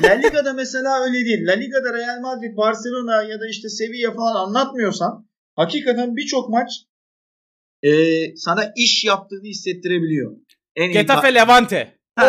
[0.03, 1.47] La Liga'da mesela öyle değil.
[1.47, 6.69] La Liga'da Real Madrid, Barcelona ya da işte Sevilla falan anlatmıyorsan hakikaten birçok maç
[7.83, 7.91] e,
[8.35, 10.31] sana iş yaptığını hissettirebiliyor.
[10.79, 11.95] En iyi Getafe Levante.
[12.15, 12.25] Ha,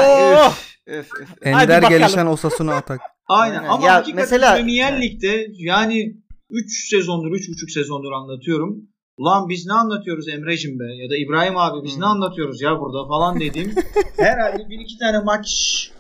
[0.47, 1.29] Öf, öf, öf.
[1.43, 1.99] Ender bakalım.
[1.99, 3.01] gelişen Osasuna atak.
[3.27, 3.57] Aynen.
[3.59, 3.69] Aynen.
[3.69, 5.03] Ama Ya hakikaten mesela- Premier.
[5.03, 6.17] Lig'de yani
[6.51, 8.77] 3 sezondur, 3,5 sezondur anlatıyorum.
[9.17, 12.01] Ulan biz ne anlatıyoruz Emre'cim be ya da İbrahim abi biz Hmm.
[12.03, 13.75] ne anlatıyoruz ya burada falan dediğim
[14.17, 15.47] herhalde bir iki tane maç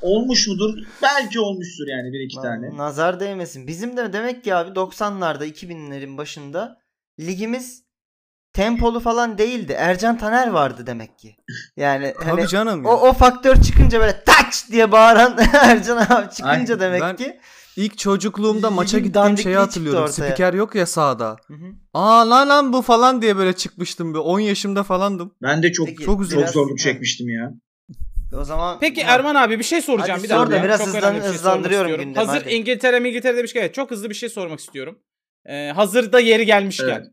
[0.02, 0.78] olmuş mudur?
[1.02, 2.76] Belki olmuştur yani bir iki tane.
[2.76, 3.66] Nazar değmesin.
[3.66, 6.78] Bizim de demek ki abi 90'larda 2000'lerin başında
[7.20, 7.82] ligimiz
[8.52, 9.74] tempolu falan değildi.
[9.78, 11.36] Ercan Taner vardı demek ki.
[11.76, 12.84] Yani hani Tabii canım.
[12.86, 12.96] o, ya.
[12.96, 16.80] o faktör çıkınca böyle taç diye bağıran Ercan abi çıkınca Aynen.
[16.80, 17.40] demek Ben- ki.
[17.76, 20.08] İlk çocukluğumda maça gittiğim şeyi hatırlıyorum.
[20.08, 21.36] Spiker yok ya sahada.
[21.46, 21.66] Hı hı.
[21.94, 24.14] Aa lan lan bu falan diye böyle çıkmıştım.
[24.14, 25.34] Bir 10 yaşımda falandım.
[25.42, 26.34] Ben de çok Peki, çok güzel.
[26.34, 27.50] çok biraz- zorluk çekmiştim ya.
[28.40, 29.14] O zaman Peki Ha.
[29.14, 30.10] Erman abi bir şey soracağım.
[30.10, 30.58] Hadi bir sor dakika.
[30.60, 32.54] da biraz Çok hızlan- bir şey hızlandırıyorum gündemi, Hazır hadi.
[32.54, 34.98] İngiltere İngiltere demişken evet, çok hızlı bir şey sormak istiyorum.
[35.46, 36.88] Ee, hazırda yeri gelmişken.
[36.88, 37.06] Evet.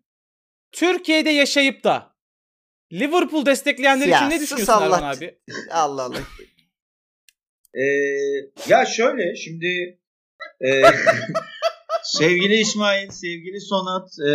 [0.79, 2.15] Türkiye'de yaşayıp da
[2.93, 4.95] Liverpool destekleyenler Ya, için ne düşünüyorsun Allah.
[4.95, 5.37] Erman abi?
[5.71, 6.17] Allah Allah.
[7.73, 7.83] Ee,
[8.67, 9.99] ya şöyle şimdi
[10.61, 10.67] e,
[12.03, 14.29] sevgili İsmail, sevgili Sonat, e,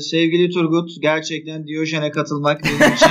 [0.00, 3.10] sevgili Turgut gerçekten Diyojen'e katılmak benim için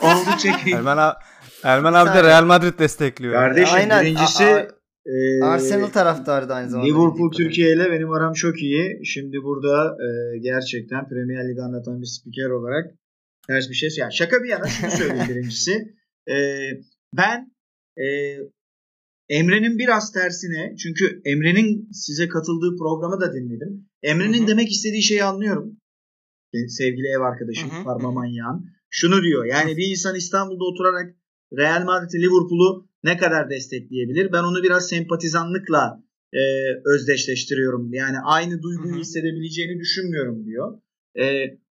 [0.00, 0.74] oldukça keyifli.
[0.74, 1.14] Ermen, abi,
[1.62, 3.34] Ermen abi de Real Madrid destekliyor.
[3.34, 4.04] Kardeşim Aynen.
[4.04, 4.68] birincisi
[5.08, 6.88] A- a- e, Arsenal taraftarı da aynı zamanda.
[6.88, 7.32] Liverpool.
[7.32, 9.00] Türkiye ile benim aram çok iyi.
[9.04, 12.94] Şimdi burada e, gerçekten Premier Lig anlatan bir spiker olarak
[13.46, 13.88] ters bir şey.
[13.98, 15.94] Yani şaka bir yana şunu söyleyeyim birincisi.
[16.30, 16.36] E,
[17.16, 17.52] ben
[17.96, 18.06] e,
[19.28, 23.88] Emre'nin biraz tersine çünkü Emre'nin size katıldığı programı da dinledim.
[24.02, 24.48] Emre'nin Hı hı.
[24.48, 25.76] demek istediği şeyi anlıyorum.
[26.54, 28.12] E, Sevgili ev arkadaşım Parma.
[28.12, 28.66] Manyağın.
[28.90, 31.14] Şunu diyor yani bir insan İstanbul'da oturarak
[31.58, 34.32] Real Madrid Liverpool'u ne kadar destekleyebilir?
[34.32, 36.40] Ben onu biraz sempatizanlıkla e,
[36.94, 37.92] özdeşleştiriyorum.
[37.92, 39.00] Yani aynı duyguyu Hı hı.
[39.00, 40.78] hissedebileceğini düşünmüyorum diyor.
[41.20, 41.24] E,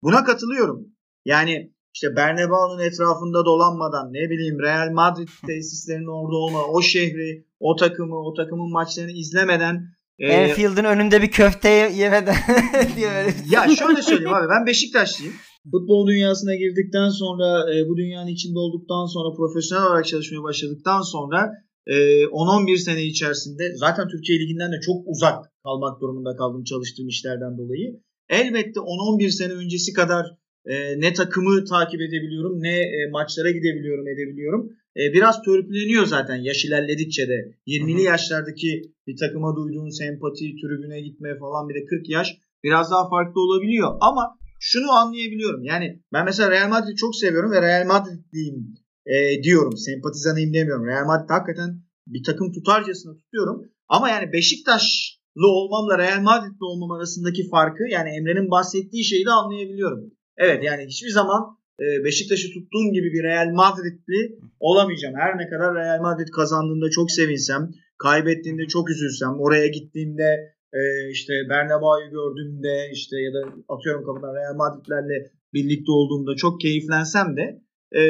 [0.02, 0.88] buna katılıyorum.
[1.24, 7.76] Yani işte Bernabéu'nun etrafında dolanmadan ne bileyim Real Madrid tesislerinin orada olma, o şehri, o
[7.76, 12.36] takımı, o takımın maçlarını izlemeden e, Enfield'ın önünde bir köfte yemeden
[12.96, 13.34] diye böyle.
[13.50, 15.34] ya şöyle söyleyeyim abi ben Beşiktaşlıyım.
[15.70, 21.50] Futbol dünyasına girdikten sonra e, bu dünyanın içinde olduktan sonra profesyonel olarak çalışmaya başladıktan sonra
[21.86, 21.94] e,
[22.24, 28.00] 10-11 sene içerisinde zaten Türkiye Ligi'nden de çok uzak kalmak durumunda kaldım çalıştığım işlerden dolayı.
[28.28, 30.26] Elbette 10-11 sene öncesi kadar
[30.66, 34.70] e, ne takımı takip edebiliyorum ne e, maçlara gidebiliyorum edebiliyorum.
[34.96, 37.38] E, biraz törpüleniyor zaten yaş ilerledikçe de.
[37.66, 38.02] 20'li Hı hı.
[38.02, 42.28] yaşlardaki bir takıma duyduğun sempati, tribüne gitme falan bir de 40 yaş
[42.64, 43.90] biraz daha farklı olabiliyor.
[44.00, 44.22] Ama
[44.62, 45.64] şunu anlayabiliyorum.
[45.64, 48.74] Yani ben mesela Real Madrid'i çok seviyorum ve Real Madrid'liyim
[49.06, 49.76] e, diyorum.
[49.76, 50.86] Sempatizanıyım demiyorum.
[50.86, 53.72] Real Madrid hakikaten bir takım tutarcasına tutuyorum.
[53.88, 60.00] Ama yani Beşiktaşlı olmamla Real Madrid'li olmam arasındaki farkı yani Emre'nin bahsettiği şeyi de anlayabiliyorum.
[60.36, 61.40] Evet yani hiçbir zaman
[61.80, 65.14] e, Beşiktaş'ı tuttuğum gibi bir Real Madrid'li olamayacağım.
[65.18, 71.32] Her ne kadar Real Madrid kazandığında çok sevinsem, kaybettiğinde çok üzülsem, oraya gittiğimde e, işte
[71.48, 77.62] Bernabeu'yu gördüğümde işte ya da atıyorum kapıdan Real Madrid'lerle birlikte olduğumda çok keyiflensem de
[77.98, 78.02] e,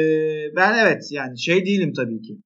[0.55, 2.37] ben evet yani şey değilim tabii ki.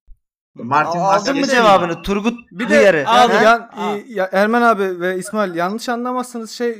[0.54, 2.02] Martin Aldın mı cevabını?
[2.02, 3.42] Turgut Bir de abi Ha?
[3.42, 3.70] yan-
[4.08, 6.74] ya Ermen abi ve İsmail yanlış anlamazsanız şey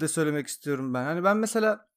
[0.00, 1.04] de söylemek istiyorum ben.
[1.04, 1.87] Hani ben mesela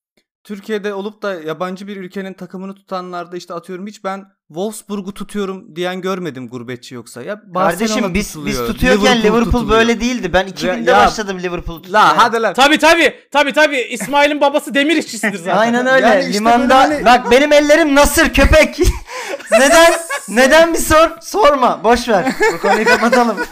[0.43, 6.01] Türkiye'de olup da yabancı bir ülkenin takımını tutanlarda işte atıyorum hiç ben Wolfsburg'u tutuyorum diyen
[6.01, 7.21] görmedim gurbetçi yoksa.
[7.21, 9.69] Ya Barcelona Kardeşim biz tutuluyor, biz tutuyorken Liverpool, tutuluyor.
[9.69, 10.33] böyle değildi.
[10.33, 12.03] Ben 2000'de Ya- başladım Liverpool'u tutmaya.
[12.03, 12.53] La hadi lan.
[12.53, 15.57] Tabi tabi tabi tabi İsmail'in babası demir işçisidir zaten.
[15.57, 16.07] Aynen öyle.
[16.07, 18.79] Yani işte Limanda böyle hani- bak benim ellerim nasır köpek.
[19.51, 19.93] neden?
[20.29, 21.09] Neden bir sor?
[21.21, 21.83] Sorma.
[21.83, 22.35] Boş ver.
[22.53, 23.37] Bu konuyu kapatalım.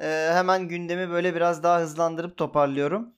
[0.00, 3.08] Ee, hemen gündemi böyle biraz daha hızlandırıp toparlıyorum.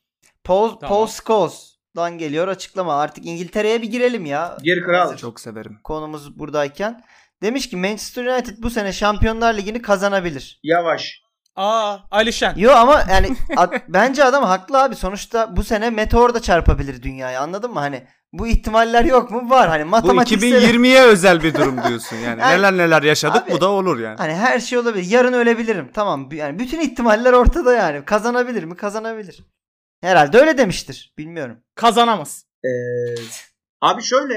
[0.44, 0.88] Paul, Tamam.
[0.88, 2.94] Paul Scholes'dan geliyor açıklama.
[3.00, 4.56] Artık İngiltere'ye bir girelim ya.
[4.62, 4.98] Gir kral.
[5.00, 5.78] Hazır Çok severim.
[5.84, 7.02] Konumuz buradayken.
[7.42, 10.60] Demiş ki Manchester United bu sene Şampiyonlar Ligi'ni kazanabilir.
[10.62, 11.20] Yavaş.
[11.56, 12.54] Aa Alişen.
[12.56, 14.94] Yo ama yani at- bence adam haklı abi.
[14.96, 17.40] Sonuçta bu sene meteor da çarpabilir dünyayı.
[17.40, 17.80] Anladın mı?
[17.80, 19.50] Hani bu ihtimaller yok mu?
[19.50, 19.68] Var.
[19.68, 22.40] Hani Bu matematiksel 2020'ye özel bir durum diyorsun yani.
[22.40, 24.16] Yani- neler neler yaşadık Abi- bu da olur yani.
[24.18, 25.10] Hani her şey olabilir.
[25.10, 25.90] Yarın ölebilirim.
[25.94, 26.28] Tamam.
[26.32, 28.04] Yani bütün ihtimaller ortada yani.
[28.04, 28.76] Kazanabilir mi?
[28.76, 29.44] Kazanabilir.
[30.04, 31.14] Herhalde öyle demiştir.
[31.18, 31.56] Bilmiyorum.
[31.74, 32.46] Kazanamaz.
[32.64, 32.68] Ee,
[33.80, 34.34] Abi şöyle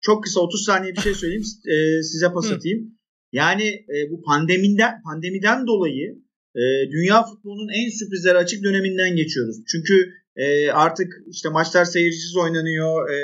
[0.00, 2.98] çok kısa 30 saniye bir şey söyleyeyim e, size pas atayım.
[3.32, 6.18] Yani e, bu pandemiden pandemiden dolayı
[6.56, 9.56] e, dünya futbolunun en sürprizlere açık döneminden geçiyoruz.
[9.68, 13.10] Çünkü e, artık işte maçlar seyircisiz oynanıyor.
[13.10, 13.18] E,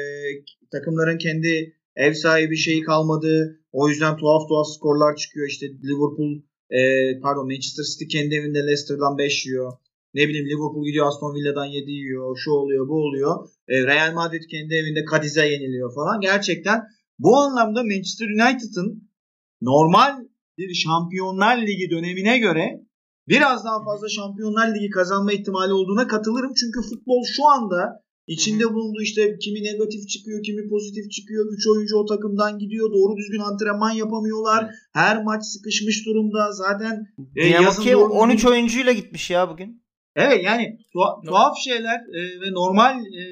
[0.73, 3.61] takımların kendi ev sahibi şeyi kalmadı.
[3.73, 5.49] O yüzden tuhaf tuhaf skorlar çıkıyor.
[5.49, 6.81] İşte Liverpool e,
[7.21, 9.73] pardon Manchester City kendi evinde Leicester'dan 5 yiyor.
[10.15, 12.37] Ne bileyim Liverpool gidiyor Aston Villa'dan 7 yiyor.
[12.45, 13.49] Şu oluyor bu oluyor.
[13.69, 16.21] E, Real Madrid kendi evinde Cadiz'e yeniliyor falan.
[16.21, 16.81] Gerçekten
[17.19, 19.09] bu anlamda Manchester United'ın
[19.63, 20.13] normal
[20.59, 22.81] bir Şampiyonlar Ligi dönemine göre
[23.29, 26.53] biraz daha fazla Şampiyonlar Ligi kazanma ihtimali olduğuna katılırım.
[26.61, 31.47] Çünkü futbol şu anda içinde bulunduğu işte kimi negatif çıkıyor, kimi pozitif çıkıyor.
[31.53, 32.91] 3 oyuncu o takımdan gidiyor.
[32.93, 34.71] Doğru düzgün antrenman yapamıyorlar.
[34.93, 36.53] Her maç sıkışmış durumda.
[36.53, 39.83] Zaten e, yazın Dinamo Kiev doğru 13 düzgün- oyuncuyla gitmiş ya bugün.
[40.17, 43.23] Evet yani tuha- tuhaf şeyler e, ve normal e,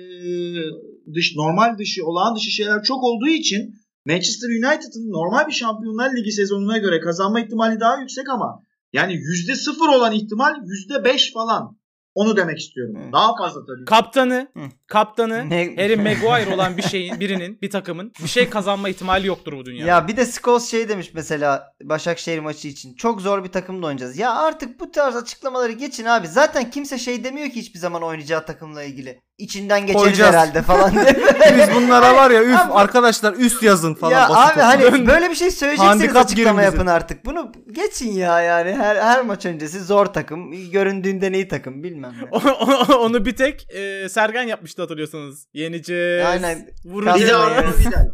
[1.14, 3.75] dış normal dışı olağan dışı şeyler çok olduğu için
[4.07, 8.62] Manchester United'ın normal bir Şampiyonlar Ligi sezonuna göre kazanma ihtimali daha yüksek ama
[8.93, 11.78] yani yüzde sıfır olan ihtimal yüzde beş falan.
[12.18, 12.94] Onu demek istiyorum.
[12.96, 13.12] Hı.
[13.12, 13.85] Daha fazla tabii.
[13.85, 14.61] Kaptanı, Hı.
[14.87, 19.52] kaptanı Ne- Harry Maguire olan bir şeyin, birinin, bir takımın bir şey kazanma ihtimali yoktur
[19.52, 19.88] bu dünyada.
[19.88, 22.94] Ya bir de Scholes şey demiş mesela Başakşehir maçı için.
[22.94, 24.18] Çok zor bir takımla oynayacağız.
[24.18, 26.28] Ya artık bu tarz açıklamaları geçin abi.
[26.28, 29.20] Zaten kimse şey demiyor ki hiçbir zaman oynayacağı takımla ilgili.
[29.38, 30.31] İçinden geçeriz Koyacağız.
[30.35, 31.05] herhalde falan diye.
[31.59, 34.12] Biz bunlara var ya üf Abi- arkadaşlar üst yazın falan.
[34.12, 35.07] ya basit abi hani olsun.
[35.07, 36.64] böyle bir şey söyleyecekseniz Handikap açıklama girin bize.
[36.64, 37.24] yapın artık.
[37.24, 38.72] Bunu geçin ya yani.
[38.74, 40.70] Her her maç öncesi zor takım.
[40.70, 42.29] Göründüğünden iyi takım bilmem ne.
[42.31, 45.46] Onu- onu bir tek e, Sergen yapmıştı hatırlıyorsanız.
[45.53, 46.27] Yeneceğiz.
[46.27, 46.68] Aynen.
[46.85, 47.20] Vuracağız.
[47.20, 47.59] Bir de Kazanmayı.
[47.59, 48.09] Arda Vidal.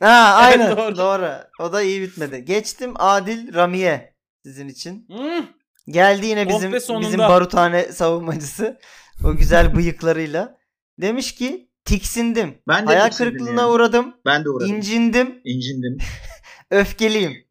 [0.00, 0.96] Ha aynen doğru.
[0.96, 1.30] doğru.
[1.60, 2.44] O da iyi bitmedi.
[2.44, 5.06] Geçtim Adil Ramiye sizin için.
[5.08, 5.46] Hmm.
[5.88, 7.06] Geldi yine Oh bizim sonunda.
[7.06, 8.78] bizim baruthane savunmacısı.
[9.24, 10.58] O güzel bıyıklarıyla.
[10.98, 12.58] Demiş ki tiksindim.
[12.68, 13.70] Ben de Hayal kırıklığına yani.
[13.70, 14.14] uğradım.
[14.26, 14.76] Ben de uğradım.
[14.76, 15.40] incindim.
[15.44, 15.98] İncindim.
[16.70, 17.44] Öfkeliyim.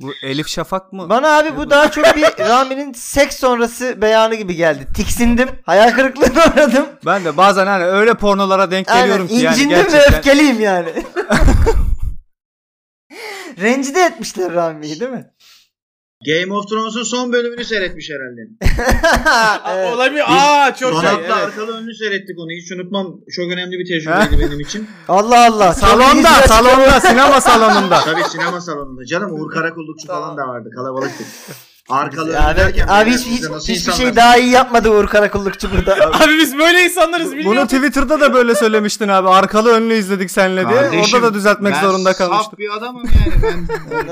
[0.00, 1.08] Bu Elif Şafak mı?
[1.08, 4.86] Bana abi bu daha çok bir Rami'nin seks sonrası beyanı gibi geldi.
[4.94, 5.48] Tiksindim.
[5.66, 6.86] Hayal kırıklığına uğradım.
[7.06, 10.88] Ben de bazen hani öyle pornolara denk geliyorum Aynen, ki yani incindim ve öfkeliyim yani.
[13.60, 15.30] Rencide etmişler Rami'yi değil mi?
[16.26, 18.40] Game of Thrones'un son bölümünü seyretmiş herhalde.
[19.70, 19.94] Evet.
[19.94, 20.22] Olabilir.
[20.26, 21.00] Aa çok şey.
[21.00, 21.30] Sonat'la Evet.
[21.30, 22.50] arkalı önlü seyrettik onu.
[22.50, 23.20] Hiç unutmam.
[23.36, 24.88] Çok önemli bir tecrübeydi benim için.
[25.08, 25.72] Allah Allah.
[25.72, 28.00] Salonda, salonda, sinema salonunda.
[28.00, 29.04] Tabii sinema salonunda.
[29.04, 30.70] Canım Uğur Karakullukçu falan da vardı.
[30.74, 31.26] Kalabalıktık.
[31.90, 33.96] Arkalı önlü Abi, derken abi hiç, siz hiç, hiçbir insanlar?
[33.98, 35.94] şey daha iyi yapmadı Uğur Karakullukçu burada.
[36.24, 37.64] Abi biz böyle insanlarız biliyor Bunu?
[37.66, 39.28] Twitter'da da böyle söylemiştin abi.
[39.28, 40.80] Arkalı önlü izledik seninle diye.
[40.80, 42.58] Kardeşim, Orada da düzeltmek ben zorunda saf kalmıştım.
[42.58, 43.68] bir adamım yani.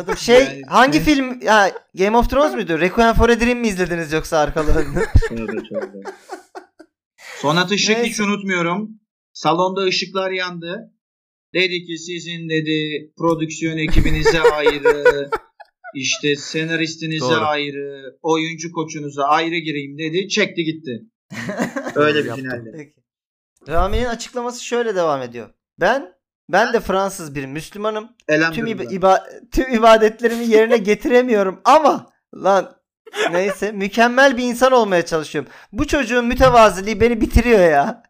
[0.09, 0.15] Ben.
[0.15, 2.79] Şey Yani- hangi film ya Game of Thrones muydu?
[2.81, 5.07] Requiem for a Dream mi izlediniz yoksa arkalı önlü?
[7.41, 8.11] Sonat Işık Neyse.
[8.11, 8.89] hiç unutmuyorum.
[9.33, 10.93] Salonda ışıklar yandı.
[11.55, 15.31] Dedi ki sizin dedi prodüksiyon ekibinize ayrı,
[15.95, 17.45] işte senaristinize Doğru.
[17.45, 20.29] ayrı, oyuncu koçunuza ayrı gireyim dedi.
[20.29, 21.03] Çekti gitti.
[21.95, 22.73] Öyle bir finalde.
[22.77, 22.95] Peki.
[23.69, 25.49] Rami'nin açıklaması şöyle devam ediyor.
[25.81, 26.13] Ben
[26.49, 28.09] ben de Fransız bir Müslümanım.
[28.53, 32.77] Tüm, iba- iba- tüm ibadetlerimi yerine getiremiyorum ama lan
[33.33, 35.51] neyse mükemmel bir insan olmaya çalışıyorum.
[35.73, 38.03] Bu çocuğun mütevaziliği beni bitiriyor ya.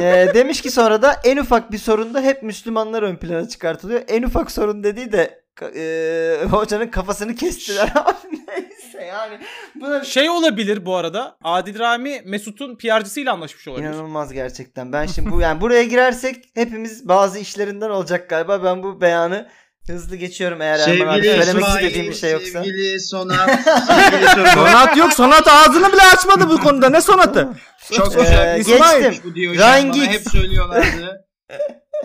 [0.00, 4.02] Ee, demiş ki sonra da en ufak bir sorunda hep Müslümanlar ön plana çıkartılıyor.
[4.08, 9.38] En ufak sorun dediği de e, hocanın kafasını kestiler abi neyse yani.
[9.74, 11.36] Buna Şey olabilir bu arada.
[11.44, 13.86] Adil Rami Mesut'un PR'cısıyla anlaşmış olabilir.
[13.88, 14.92] İnanılmaz gerçekten.
[14.92, 18.64] Ben şimdi bu yani buraya girersek hepimiz bazı işlerinden olacak galiba.
[18.64, 19.48] Ben bu beyanı
[19.86, 22.62] hızlı geçiyorum eğer Erman abi Sevgili söylemek İsmail, istediğim bir şey yoksa.
[22.64, 23.50] sevgili Sonat,
[23.86, 24.96] sevgili Sonat.
[24.96, 25.12] Yok.
[25.12, 26.88] Sonat ağzını bile açmadı bu konuda.
[26.88, 27.48] Ne sonatı?
[27.92, 28.56] Çok Ee.
[28.60, 29.02] İsmail.
[29.02, 29.30] geçtim.
[29.30, 30.08] Bu diyor Ryan Giggs.
[30.08, 31.26] hep söylüyorlardı.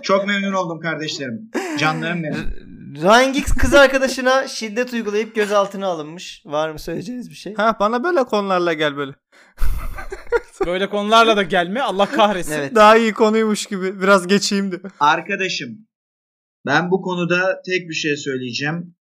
[0.02, 1.52] Çok memnun oldum kardeşlerim.
[1.80, 2.71] Canlarım benim.
[2.96, 6.44] Ryan Giggs kız arkadaşına şiddet uygulayıp gözaltına alınmış.
[6.46, 7.54] Var mı söyleyeceğiniz bir şey?
[7.54, 9.12] Ha bana böyle konularla gel böyle.
[10.66, 11.82] Böyle konularla da gelme.
[11.82, 12.54] Allah kahretsin.
[12.54, 12.76] Evet.
[12.76, 14.02] Daha iyi konuymuş gibi.
[14.02, 14.82] Biraz geçeyim de.
[15.00, 15.88] Arkadaşım
[16.66, 18.96] ben bu konuda tek bir şey söyleyeceğim.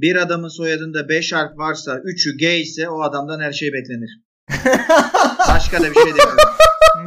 [0.00, 4.10] Bir adamın soyadında 5 harf varsa 3'ü G ise o adamdan her şey beklenir.
[5.48, 6.36] Başka da bir şey demiyorum.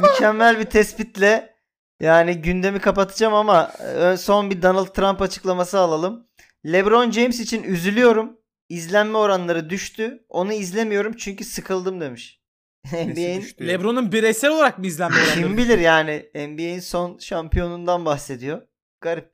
[0.00, 1.57] Mükemmel bir tespitle
[2.00, 6.28] yani gündemi kapatacağım ama e, son bir Donald Trump açıklaması alalım.
[6.66, 8.38] LeBron James için üzülüyorum.
[8.68, 10.24] İzlenme oranları düştü.
[10.28, 12.42] Onu izlemiyorum çünkü sıkıldım demiş.
[12.92, 13.44] NBA'in?
[13.60, 15.34] Lebron'un bireysel olarak mı izlenme oranları?
[15.34, 18.62] kim bilir yani NBA'in son şampiyonundan bahsediyor.
[19.00, 19.32] Garip.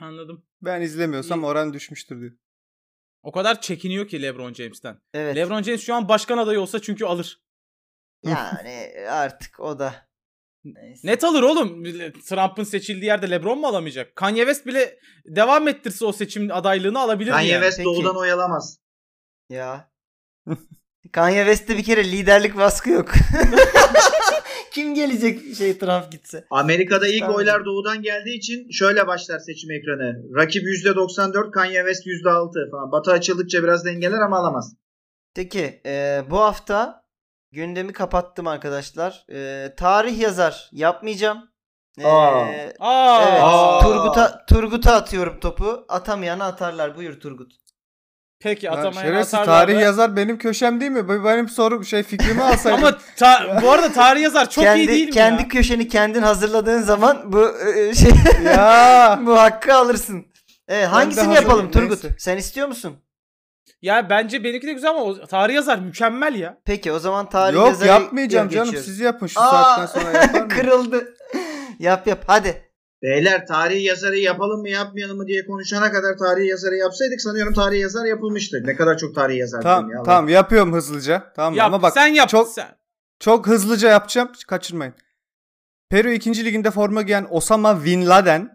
[0.00, 0.46] Anladım.
[0.62, 2.32] Ben izlemiyorsam oran düşmüştür diyor.
[3.22, 5.00] O kadar çekiniyor ki LeBron James'ten.
[5.14, 5.36] Evet.
[5.36, 7.44] LeBron James şu an başkan adayı olsa çünkü alır.
[8.24, 10.08] Yani artık o da
[10.64, 11.08] Neyse.
[11.08, 11.84] Net alır oğlum.
[12.28, 14.16] Trump'ın seçildiği yerde LeBron mu alamayacak?
[14.16, 17.62] Kanye West bile devam ettirse o seçim adaylığını alabilir Kanye yani.
[17.62, 17.86] West Peki.
[17.86, 18.78] doğudan oyalamaz.
[19.50, 19.90] Ya.
[21.12, 23.12] Kanye West'te bir kere liderlik baskı yok.
[24.72, 26.44] Kim gelecek şey Trump gitse?
[26.50, 27.36] Amerika'da ilk Tamam.
[27.36, 30.22] oylar doğudan geldiği için şöyle başlar seçim ekranı.
[30.36, 32.92] Rakip %94, Kanye West %6 falan.
[32.92, 34.74] Batı açıldıkça biraz dengeler ama alamaz.
[35.34, 37.03] Peki e, bu hafta
[37.54, 39.24] gündemi kapattım arkadaşlar.
[39.32, 41.38] E, tarih yazar yapmayacağım.
[42.00, 42.46] E, Aa.
[42.54, 42.76] Evet.
[42.80, 43.80] Aa.
[43.82, 45.84] Turgut'a Turgut'a atıyorum topu.
[45.88, 46.96] Atamayanı atarlar.
[46.96, 47.52] Buyur Turgut.
[48.40, 51.08] Peki atamayan şerefsiz atarlar tarih da- yazar benim köşem değil mi?
[51.24, 52.78] Benim sorum şey fikrimi alsaydın.
[52.78, 55.48] Ama ta- bu arada tarih yazar çok kendi iyi değil mi kendi ya?
[55.48, 58.10] köşeni kendin hazırladığın zaman bu e, şey
[58.44, 59.20] ya.
[59.26, 60.26] bu hakkı alırsın.
[60.68, 62.04] Evet, hangisini yapalım Turgut?
[62.04, 62.16] neyse.
[62.18, 62.96] Sen istiyor musun?
[63.82, 66.58] Ya bence benimki de güzel ama o tarih yazar mükemmel ya.
[66.64, 68.64] Peki o zaman tarih Yok yazarı yapmayacağım canım.
[68.64, 68.88] geçiyoruz.
[68.90, 70.48] Siz yapın şu Aa, saatten sonra yapar mıyım?
[70.48, 71.14] Kırıldı.
[71.78, 72.70] yap yap hadi.
[73.02, 77.80] Beyler tarih yazarı yapalım mı yapmayalım mı diye konuşana kadar tarih yazarı yapsaydık sanıyorum tarih
[77.80, 78.62] yazar yapılmıştı.
[78.64, 80.02] Ne kadar çok tarih yazar Tamam ya.
[80.02, 81.32] tamam yapıyorum hızlıca.
[81.36, 82.28] Tamam Yap, ama bak sen yap.
[82.28, 82.68] çok sen.
[83.20, 84.32] çok hızlıca yapacağım.
[84.48, 84.94] Kaçırmayın.
[85.90, 86.44] Peru 2.
[86.44, 88.53] liginde forma giyen Osama Bin Laden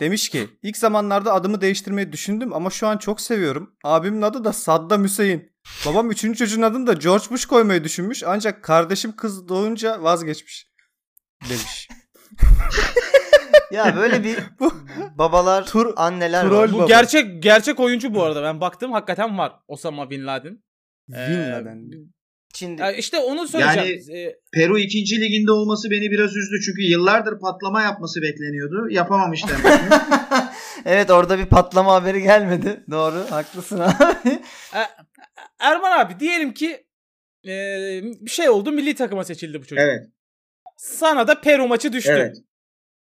[0.00, 3.74] demiş ki ilk zamanlarda adımı değiştirmeyi düşündüm ama şu an çok seviyorum.
[3.84, 5.52] Abimin adı da Saddam Hüseyin.
[5.86, 6.38] Babam 3.
[6.38, 10.68] çocuğun adını da George Bush koymayı düşünmüş ancak kardeşim kız doğunca vazgeçmiş.
[11.48, 11.88] Demiş.
[13.70, 14.74] Ya böyle bir Bu-
[15.18, 16.72] babalar, Tur- anneler troll var.
[16.72, 16.86] Bu baba.
[16.86, 18.42] gerçek gerçek oyuncu bu arada.
[18.42, 19.52] Ben baktım hakikaten var.
[19.68, 20.62] Osama Bin Laden.
[21.08, 21.64] Bin Ee,
[22.58, 24.28] Şimdi Ya işte onu söyleyeceğim.
[24.28, 25.20] Ee, Peru 2.
[25.20, 26.56] liginde olması beni biraz üzdü.
[26.64, 28.90] Çünkü yıllardır patlama yapması bekleniyordu.
[28.90, 29.84] Yapamamış demek ki.
[30.84, 32.84] evet orada bir patlama haberi gelmedi.
[32.90, 34.42] Doğru, haklısın abi.
[35.58, 36.86] Erman abi diyelim ki
[37.46, 37.54] e,
[38.02, 39.78] bir şey oldu milli takıma seçildi bu çocuk.
[39.78, 40.06] evet.
[40.76, 42.12] Sana da Peru maçı düştü.
[42.12, 42.36] Evet.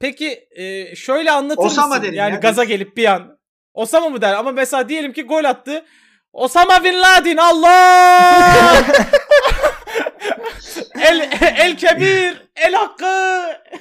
[0.01, 2.03] Peki e, şöyle anlatır Osama mısın?
[2.03, 2.40] derim Yani ya.
[2.40, 3.38] gaza gelip bir an.
[3.74, 4.35] Osama mı der?
[4.35, 5.85] Ama mesela diyelim ki gol attı.
[6.33, 8.85] Osama Bin Laden Allah!
[11.00, 13.06] el, el kebir, el hakkı.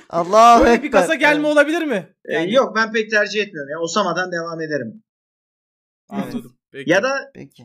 [0.09, 2.15] Allahu Böyle bir gaza gelme olabilir mi?
[2.25, 3.69] Ee, yok ben pek tercih etmiyorum.
[3.71, 3.79] Ya.
[3.79, 5.03] Osama'dan devam ederim.
[6.09, 6.57] Anladım.
[6.71, 6.91] Peki.
[6.91, 7.63] Ya da Peki.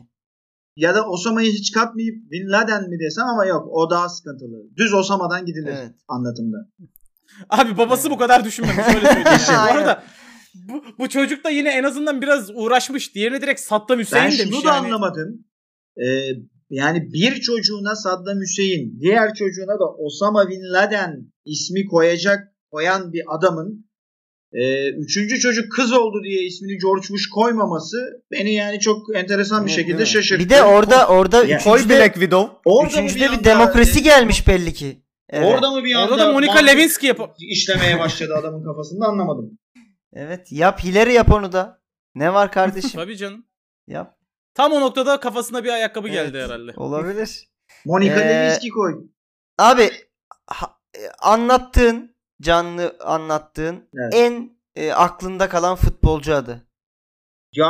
[0.75, 4.75] ya da Osama'yı hiç katmayıp Bin Laden mi desem ama yok o daha sıkıntılı.
[4.77, 5.95] Düz Osama'dan gidilir Evet.
[6.07, 6.57] anlatımda.
[7.49, 8.87] Abi babası bu kadar düşünmemiş.
[8.87, 9.27] Öyle söyleyeyim.
[9.51, 9.73] yani.
[9.73, 10.03] bu arada
[10.53, 13.15] bu, bu çocuk da yine en azından biraz uğraşmış.
[13.15, 14.85] Diğerine direkt Saddam Hüseyin Ben şunu demiş da yani.
[14.87, 15.45] anlamadım.
[15.97, 16.29] Ee,
[16.69, 23.23] yani bir çocuğuna Saddam Hüseyin, diğer çocuğuna da Osama Bin Laden ismi koyacak koyan bir
[23.35, 23.85] adamın
[24.53, 27.97] e, üçüncü çocuk kız oldu diye ismini George Bush koymaması
[28.31, 30.43] beni yani çok enteresan bir Evet, şekilde şaşırttı.
[30.45, 32.57] Bir de orada orada Ya, Koy Black Widow.
[32.65, 35.03] orada üçüncüde bir anda- demokrasi gelmiş belli ki.
[35.29, 35.47] Evet.
[35.47, 37.35] Orada mı bir anda Orada da Monica Lewinsky yap.
[37.39, 39.59] işlemeye başladı adamın kafasında anlamadım.
[40.13, 40.47] Evet.
[40.51, 41.81] Yap Hillary yap onu da.
[42.15, 42.91] Ne var kardeşim?
[42.95, 43.45] Tabii canım.
[43.87, 44.17] yap.
[44.53, 46.17] Tam o noktada kafasına bir ayakkabı Evet.
[46.17, 46.71] geldi herhalde.
[46.77, 47.47] Olabilir.
[47.85, 49.07] Monica Ee, Lewinsky koy.
[49.57, 49.89] Abi
[50.47, 54.13] ha- e, anlattığın canlı anlattığın Evet.
[54.15, 56.61] en e, aklında kalan futbolcu adı.
[57.55, 57.69] Ya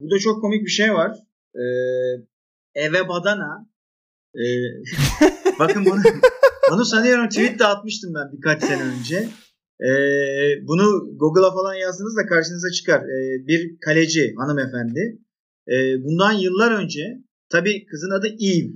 [0.00, 1.18] burada çok komik bir şey var.
[1.54, 1.62] Ee,
[2.74, 3.68] Eve Badana.
[4.34, 4.40] Ee,
[5.58, 6.00] bakın bunu
[6.70, 9.16] bunu sanıyorum tweet de atmıştım ben birkaç sene önce.
[9.80, 9.88] Ee,
[10.66, 13.00] bunu Google'a falan yazdığınızda karşınıza çıkar.
[13.00, 15.18] Ee, bir kaleci hanımefendi.
[15.68, 17.02] Ee, bundan yıllar önce
[17.48, 18.70] tabii kızın adı Eve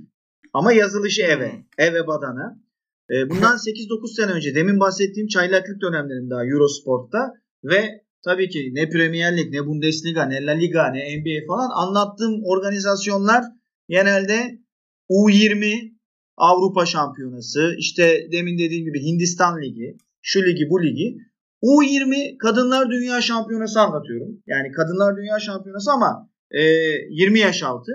[0.53, 1.51] ama yazılışı Eve.
[1.77, 2.61] Eve Badana.
[3.09, 8.89] Ee, bundan 8-9 sene önce demin bahsettiğim çaylaklık dönemlerim daha Eurosport'ta ve tabii ki ne
[8.89, 13.43] Premier Lig, ne Bundesliga, ne La Liga, ne NBA falan anlattığım organizasyonlar
[13.89, 14.59] genelde
[15.09, 15.97] U20
[16.37, 21.17] Avrupa Şampiyonası, işte demin dediğim gibi Hindistan Ligi, şu ligi bu ligi.
[21.63, 24.43] U20 Kadınlar Dünya Şampiyonası anlatıyorum.
[24.47, 26.61] Yani Kadınlar Dünya Şampiyonası ama e,
[27.09, 27.91] 20 yaş altı.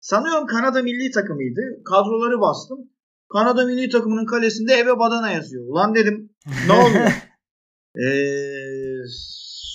[0.00, 1.60] Sanıyorum Kanada milli takımıydı.
[1.84, 2.78] Kadroları bastım.
[3.32, 5.64] Kanada milli takımının kalesinde Eve Badana yazıyor.
[5.68, 6.30] Ulan dedim
[6.66, 7.12] ne oluyor?
[7.96, 9.02] Ee,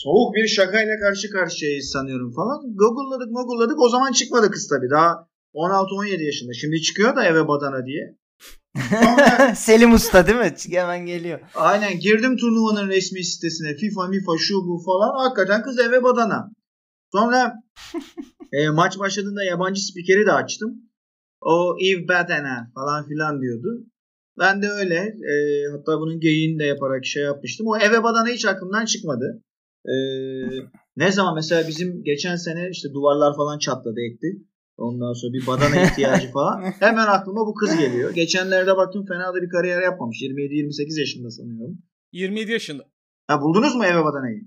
[0.04, 2.62] soğuk bir şakayla karşı karşıyayız sanıyorum falan.
[2.76, 4.90] Google'ladık mogulladık o zaman çıkmadı kız tabii.
[4.90, 6.54] Daha 16-17 yaşında.
[6.54, 8.18] Şimdi çıkıyor da eve badana diye.
[8.90, 10.54] Sonra Selim Usta değil mi?
[10.72, 11.40] Hemen geliyor.
[11.56, 13.76] aynen girdim turnuvanın resmi sitesine.
[13.76, 15.24] FIFA, FIFA, şu bu falan.
[15.24, 16.52] Hakikaten kız eve badana.
[17.18, 17.54] Sonra
[18.54, 20.72] e, maç başladığında yabancı spikeri de açtım.
[21.42, 23.86] O Eve Badana falan filan diyordu.
[24.40, 24.96] Ben de öyle.
[25.32, 25.34] e,
[25.72, 27.68] hatta bunun geyiğini de yaparak şey yapmıştım.
[27.68, 29.44] O eve badana hiç aklımdan çıkmadı.
[29.86, 29.96] E,
[30.98, 34.28] ne zaman mesela bizim geçen sene işte duvarlar falan çatladı etti.
[34.78, 36.62] Ondan sonra bir badana ihtiyacı falan.
[36.80, 38.14] Hemen aklıma bu kız geliyor.
[38.14, 40.18] Geçenlerde baktım fena da bir kariyer yapmamış.
[40.22, 41.78] 27-28 yaşında sanıyorum.
[42.12, 42.84] 27 yaşında.
[43.28, 44.42] Ha buldunuz mu eve badanayı?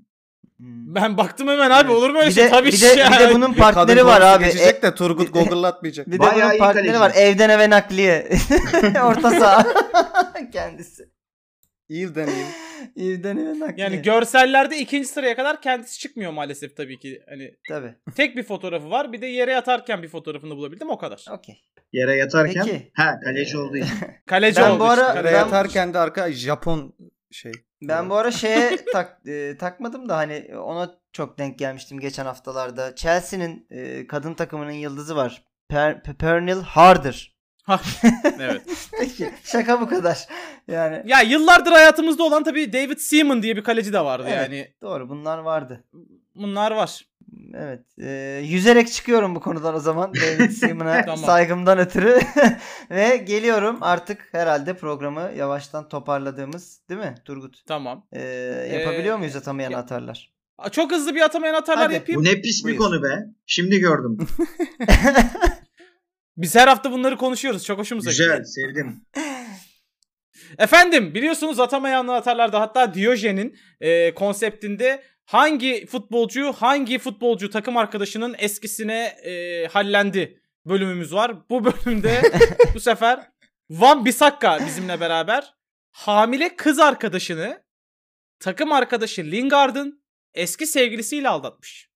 [0.60, 0.94] Hmm.
[0.94, 2.44] Ben baktım hemen abi olur mu öyle Bir şey?
[2.44, 4.44] de, Tabii bir de, bir de bunun partneri var abi.
[4.44, 6.06] Geçecek E, de Turgut bir de- Google'latmayacak.
[6.06, 7.00] bir de Bayağı bunun partneri kaleci.
[7.00, 7.12] var.
[7.14, 8.28] Evden eve nakliye.
[9.04, 9.66] Orta saha.
[10.52, 11.08] Kendisi.
[11.90, 12.46] Evden ev.
[13.02, 13.86] Evden eve nakliye.
[13.88, 17.20] Yani görsellerde ikinci sıraya kadar kendisi çıkmıyor maalesef tabii ki.
[17.28, 17.94] Hani Tabii.
[18.16, 19.12] tek bir fotoğrafı var.
[19.12, 21.24] Bir de yere yatarken bir fotoğrafını bulabildim o kadar.
[21.30, 21.62] Okey.
[21.92, 22.64] Yere yatarken.
[22.66, 22.90] Peki.
[22.96, 23.94] Ha kaleci olduğu için.
[24.26, 25.14] Kaleci Ben oldu bu ara- işte.
[25.14, 26.94] Kale Ben- yatarken de arka Japon
[27.30, 27.52] şey.
[27.82, 32.94] Ben bu ara şeye tak, e, takmadım da hani ona çok denk gelmiştim geçen haftalarda.
[32.94, 35.44] Chelsea'nin e, kadın takımının yıldızı var.
[35.68, 37.36] Per, Pernil Harder.
[38.40, 38.62] evet.
[38.98, 40.26] Peki şaka bu kadar.
[40.68, 44.36] Yani Ya yıllardır hayatımızda olan tabii David Seaman diye bir kaleci de vardı Evet.
[44.52, 44.74] yani.
[44.82, 45.84] doğru bunlar vardı.
[46.34, 47.06] Bunlar var.
[47.54, 47.80] Evet.
[48.02, 50.12] e, yüzerek çıkıyorum bu konudan o zaman.
[50.22, 51.16] David Seaman'a Tamam.
[51.24, 52.18] saygımdan ötürü.
[52.90, 57.62] Ve geliyorum artık herhalde programı yavaştan toparladığımız değil mi Turgut?
[57.66, 58.06] Tamam.
[58.12, 58.22] E,
[58.78, 60.32] yapabiliyor Ee, muyuz atamayan ya- atarlar?
[60.58, 61.94] Aa, Çok hızlı bir atamayan atarlar Hadi.
[61.94, 62.20] yapayım.
[62.20, 62.78] Bu ne pis bir Buyur.
[62.78, 63.24] konu be.
[63.46, 64.18] Şimdi gördüm.
[66.36, 67.64] Biz her hafta bunları konuşuyoruz.
[67.64, 68.28] Çok hoşumuza gidiyor.
[68.38, 69.04] Güzel sevdim.
[70.58, 79.04] Efendim biliyorsunuz atamayan atarlarda hatta Diyojen'in e, konseptinde hangi futbolcu hangi futbolcu takım arkadaşının eskisine
[79.04, 81.50] e, hallendi bölümümüz var.
[81.50, 82.22] Bu bölümde
[82.74, 83.30] bu sefer
[83.70, 85.54] Van Bissaka bizimle beraber
[85.92, 87.62] hamile kız arkadaşını
[88.40, 90.04] takım arkadaşı Lingard'ın
[90.34, 91.90] eski sevgilisiyle aldatmış.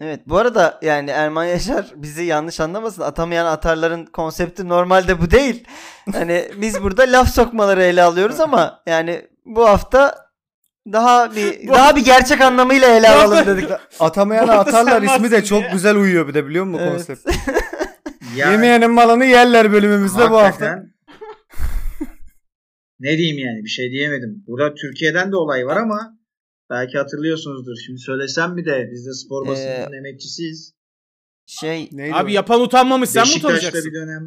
[0.00, 3.02] Evet bu arada yani Erman Yaşar bizi yanlış anlamasın.
[3.02, 5.64] Atamayan atarların konsepti normalde bu değil.
[6.12, 10.29] Hani biz burada laf sokmaları ele alıyoruz ama yani bu hafta
[10.92, 13.70] daha bir daha bir gerçek anlamıyla ele alalım dedik.
[14.00, 17.06] Atamayana atarlar ismi de çok güzel uyuyor bir de biliyor musun bu Evet.
[17.06, 17.28] konsept?
[18.36, 20.82] Ya, Yemeyenin malını yerler bölümümüzde bu hafta.
[23.00, 24.44] ne diyeyim yani bir şey diyemedim.
[24.46, 26.18] Burada Türkiye'den de olay var ama
[26.70, 27.76] belki hatırlıyorsunuzdur.
[27.86, 30.74] Şimdi söylesem bir de biz de spor Ee, basınının emekçisiyiz.
[31.46, 32.34] Şey Neydi Abi o?
[32.34, 33.90] yapan utanmamış sen mi Beşiktaş'ta utanacaksın?
[33.90, 34.22] bir dönem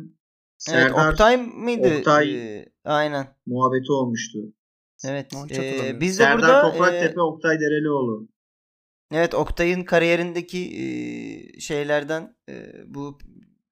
[0.69, 1.97] evet Serdar Oktay mıydı?
[1.97, 2.35] Oktay.
[2.35, 3.27] Ee, aynen.
[3.45, 4.39] muhabbeti olmuştu.
[5.05, 5.33] Evet.
[5.33, 6.01] Ee, hatırlamıyorum.
[6.01, 8.27] biz de Serdar burada Topraktepe, e, Oktay Derelioğlu.
[9.13, 10.85] Evet Oktay'ın kariyerindeki e,
[11.59, 12.53] şeylerden e,
[12.85, 13.17] bu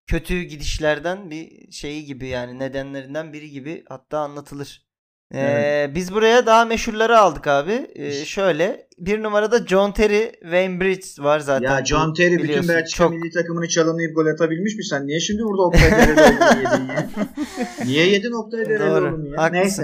[0.07, 4.85] kötü gidişlerden bir şeyi gibi yani nedenlerinden biri gibi hatta anlatılır.
[5.33, 5.95] E, Evet.
[5.95, 7.87] Biz buraya daha meşhurları aldık abi.
[7.95, 11.77] E, şöyle bir numarada John Terry, Wayne Bridge var zaten.
[11.77, 15.07] Ya John Terry bütün biliyorsun, Belçika çok milli takımını çalımlayıp gol atabilmiş mi sen?
[15.07, 17.09] Niye şimdi burada Oktay Derelioğlu'nu yedin ya?
[17.85, 19.41] Niye yedin Oktay Derelioğlu'nu ya?
[19.41, 19.83] haklısın.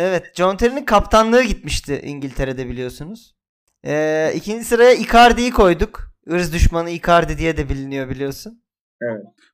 [0.00, 3.34] Evet, John Terry'nin kaptanlığı gitmişti İngiltere'de biliyorsunuz.
[3.86, 6.00] E, ikinci sıraya Icardi'yi koyduk.
[6.26, 8.62] Irz düşmanı Icardi diye de biliniyor biliyorsun.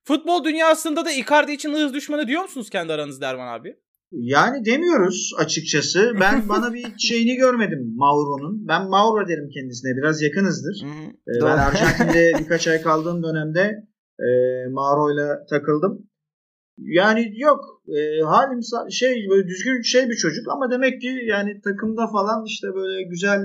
[0.03, 3.75] Futbol dünyasında da Icardi için ırz düşmanı diyor musunuz kendi aranızda Erman abi?
[4.11, 6.11] Yani demiyoruz açıkçası.
[6.19, 8.67] Ben bana bir şeyini görmedim Mauro'nun.
[8.67, 9.97] Ben Mauro derim kendisine.
[9.97, 10.83] Biraz yakınızdır.
[10.83, 13.61] Hı hı, Ee, ben Arjantin'de birkaç ay kaldığım dönemde
[14.19, 14.27] e,
[14.69, 16.09] Mauro'yla takıldım.
[16.77, 18.59] Yani yok e, halim
[18.91, 23.39] şey böyle düzgün şey bir çocuk ama demek ki yani takımda falan işte böyle güzel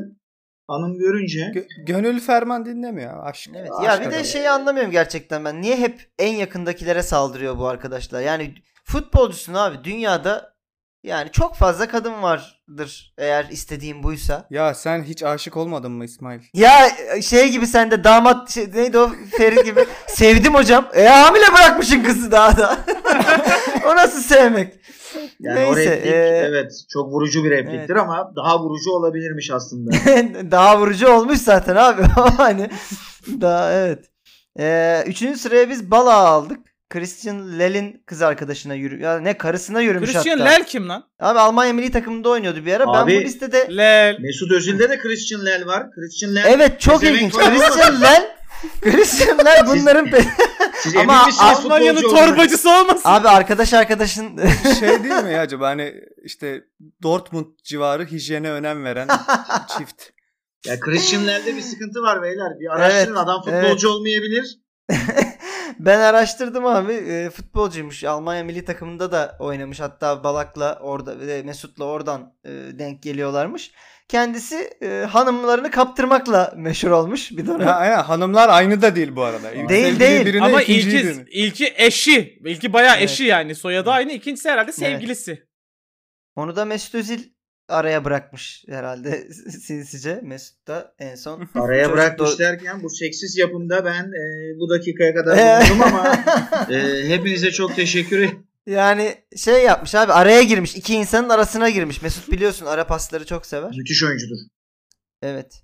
[0.68, 3.50] hanım görünce Gö- gönül ferman dinlemiyor aşk.
[3.54, 3.70] Evet.
[3.72, 4.24] aşk Ya bir de adamı.
[4.24, 5.62] şeyi anlamıyorum gerçekten ben.
[5.62, 8.20] Niye hep en yakındakilere saldırıyor bu arkadaşlar?
[8.20, 8.54] Yani
[8.84, 10.54] futbolcusun abi dünyada
[11.02, 14.46] yani çok fazla kadın vardır eğer istediğin buysa.
[14.50, 16.40] Ya sen hiç aşık olmadın mı İsmail?
[16.54, 16.88] Ya
[17.22, 20.88] şey gibi sen de damat şey, neydi o Ferit gibi sevdim hocam.
[20.94, 22.78] E hamile bırakmışsın kızı daha da.
[23.86, 24.74] o nasıl sevmek?
[25.40, 26.16] yani o Neyse, replik e,
[26.48, 28.02] evet çok vurucu bir repliktir evet.
[28.02, 29.90] ama daha vurucu olabilirmiş aslında.
[30.50, 32.02] daha vurucu olmuş zaten abi.
[32.36, 32.70] hani
[33.40, 34.04] daha evet.
[34.58, 36.58] Ee, üçüncü sıraya biz Bala aldık.
[36.90, 40.50] Christian Lell'in kız arkadaşına yürü ya ne karısına yürümüş Christian hatta.
[40.50, 41.04] Lel kim lan?
[41.20, 42.86] Abi Almanya milli takımında oynuyordu bir ara.
[42.86, 44.16] ben Abi- bu listede Lel.
[44.20, 45.90] Mesut Özil'de de Christian Lel var.
[45.90, 47.32] Christian Lel evet çok ilginç.
[47.32, 48.39] Christian Lell
[48.80, 50.24] Christian Lell bunların pe-
[50.74, 52.26] siz Ama misiniz Almanya'nın futbolcu olduğunu?
[52.34, 53.02] torbacısı olmasın?
[53.04, 54.40] Abi arkadaş arkadaşın
[54.80, 55.94] Şey değil mi ya acaba hani
[56.24, 56.64] işte
[57.02, 59.08] Dortmund civarı hijyene önem veren
[59.78, 60.02] çift.
[60.66, 62.60] Ya Christian Lel'de bir sıkıntı var beyler.
[62.60, 64.58] Bir araştırın Evet, adam futbolcu olmayabilir.
[65.78, 66.92] ben araştırdım abi.
[66.92, 68.04] E, futbolcuymuş.
[68.04, 69.80] Almanya milli takımında da oynamış.
[69.80, 73.70] Hatta Balak'la orada ve Mesut'la oradan e, denk geliyorlarmış.
[74.10, 77.60] Kendisi e, hanımlarını kaptırmakla meşhur olmuş bir dönem.
[77.66, 79.52] Ha, aynen hanımlar aynı da değil bu arada.
[79.52, 80.26] İlk Değil, değil.
[80.26, 81.24] birine, Ama ilki, birine.
[81.30, 82.38] ilki eşi.
[82.44, 83.10] İlki bayağı Evet.
[83.10, 83.54] eşi yani.
[83.54, 84.12] Soyadı aynı.
[84.12, 85.42] İkincisi herhalde sevgilisi.
[86.36, 87.20] Onu da Mesut Özil
[87.68, 89.28] araya bırakmış herhalde
[89.60, 90.20] sinsice.
[90.22, 91.48] Mesut da en son.
[91.54, 95.36] Araya bırakmış derken bu seksiz yapımda ben e, bu dakikaya kadar
[95.70, 96.24] bulundum ama
[96.70, 98.46] e, hepinize çok teşekkür ederim.
[98.70, 100.76] Yani şey yapmış abi araya girmiş.
[100.76, 102.02] iki insanın arasına girmiş.
[102.02, 103.70] Mesut biliyorsun ara pasları çok sever.
[103.76, 104.36] Müthiş oyuncudur.
[105.22, 105.62] Evet.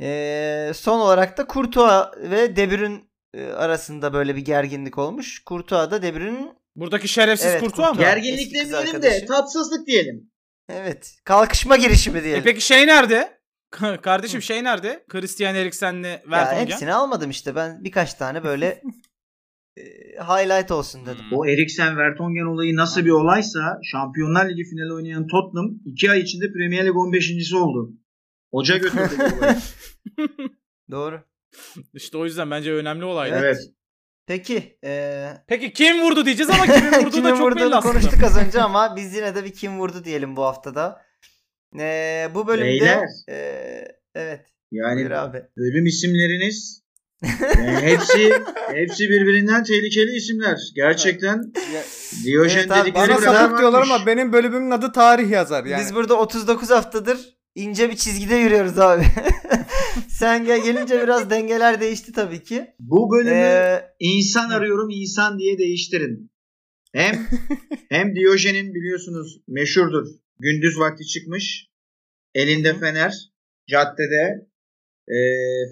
[0.00, 3.00] Ee, son olarak da Courtois ve De Bruyne
[3.34, 5.42] e, arasında böyle bir gerginlik olmuş.
[5.46, 7.96] Courtois da De Bruyne'in Buradaki şerefsiz Evet, Kurtuğa mı?
[7.96, 8.14] Kurtuğa.
[8.14, 10.30] Gerginlik demeyelim de tatsızlık diyelim.
[10.68, 12.44] evet kalkışma girişimi E diyelim.
[12.44, 13.38] peki şey nerede?
[14.02, 15.04] Kardeşim şey nerede?
[15.08, 16.66] Christian Eriksen'le ya Vertonghen.
[16.66, 18.82] hepsini almadım işte ben birkaç tane böyle e,
[20.18, 21.24] highlight olsun dedim.
[21.30, 21.38] Hmm.
[21.38, 26.52] O Eriksen Vertonghen olayı nasıl bir olaysa Şampiyonlar Ligi finali oynayan Tottenham 2 ay içinde
[26.52, 27.92] Premier Lig 15.si oldu.
[28.50, 29.56] Hoca götürdü bu olayı.
[30.90, 31.20] Doğru.
[31.94, 33.34] İşte o yüzden bence önemli olaydı.
[33.38, 33.56] Evet.
[33.56, 33.74] Evet.
[34.26, 37.80] Peki e, Peki kim vurdu diyeceğiz ama kimin vurduğu kimin da çok belli aslında.
[37.92, 41.02] konuştuk az önce ama biz yine de bir kim vurdu diyelim bu haftada.
[41.78, 43.04] E, bu bölümde Beyler.
[43.28, 43.34] e,
[44.14, 45.42] evet Yani buyur abi.
[45.56, 46.81] bölüm isimleriniz
[47.58, 48.32] yani hepsi
[48.72, 50.58] hepsi birbirinden tehlikeli isimler.
[50.74, 51.52] Gerçekten
[52.24, 55.80] Diyojen Evet abi, dedikleri Bana sapık diyorlar ama benim bölümümün adı tarih yazar yani.
[55.80, 57.18] Biz burada 39 haftadır
[57.54, 59.04] ince bir çizgide yürüyoruz abi.
[60.08, 62.74] Sen gel gelince biraz dengeler değişti tabii ki.
[62.78, 66.32] Bu bölümü Ee, insan arıyorum insan diye değiştirin.
[66.92, 67.26] Hem
[67.88, 70.06] hem Diyojen'in biliyorsunuz meşhurdur.
[70.38, 71.68] Gündüz vakti çıkmış.
[72.34, 73.32] Elinde fener.
[73.68, 74.51] Caddede
[75.08, 75.16] e,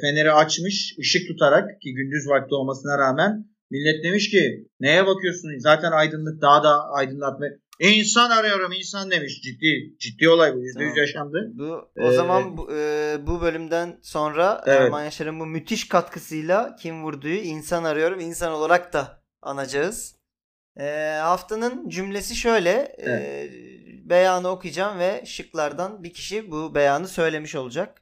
[0.01, 5.59] feneri açmış ışık tutarak ki gündüz vakti olmasına rağmen millet demiş ki neye bakıyorsun?
[5.59, 7.47] Zaten aydınlık daha da aydınlatma.
[7.81, 9.41] İnsan arıyorum insan demiş.
[9.43, 10.59] Ciddi ciddi olay bu.
[10.61, 10.97] Yüzde yüz Tamam.
[11.07, 11.51] yaşandı.
[11.55, 14.81] bu o Ee, zaman bu, e, bu bölümden sonra Evet.
[14.81, 20.17] Erman Yaşar'ın bu müthiş katkısıyla kim vurduğu insan arıyorum insan olarak da anacağız.
[20.81, 22.97] E, haftanın cümlesi şöyle.
[23.07, 23.51] e,
[24.11, 28.00] beyanı okuyacağım ve şıklardan bir kişi bu beyanı söylemiş olacak.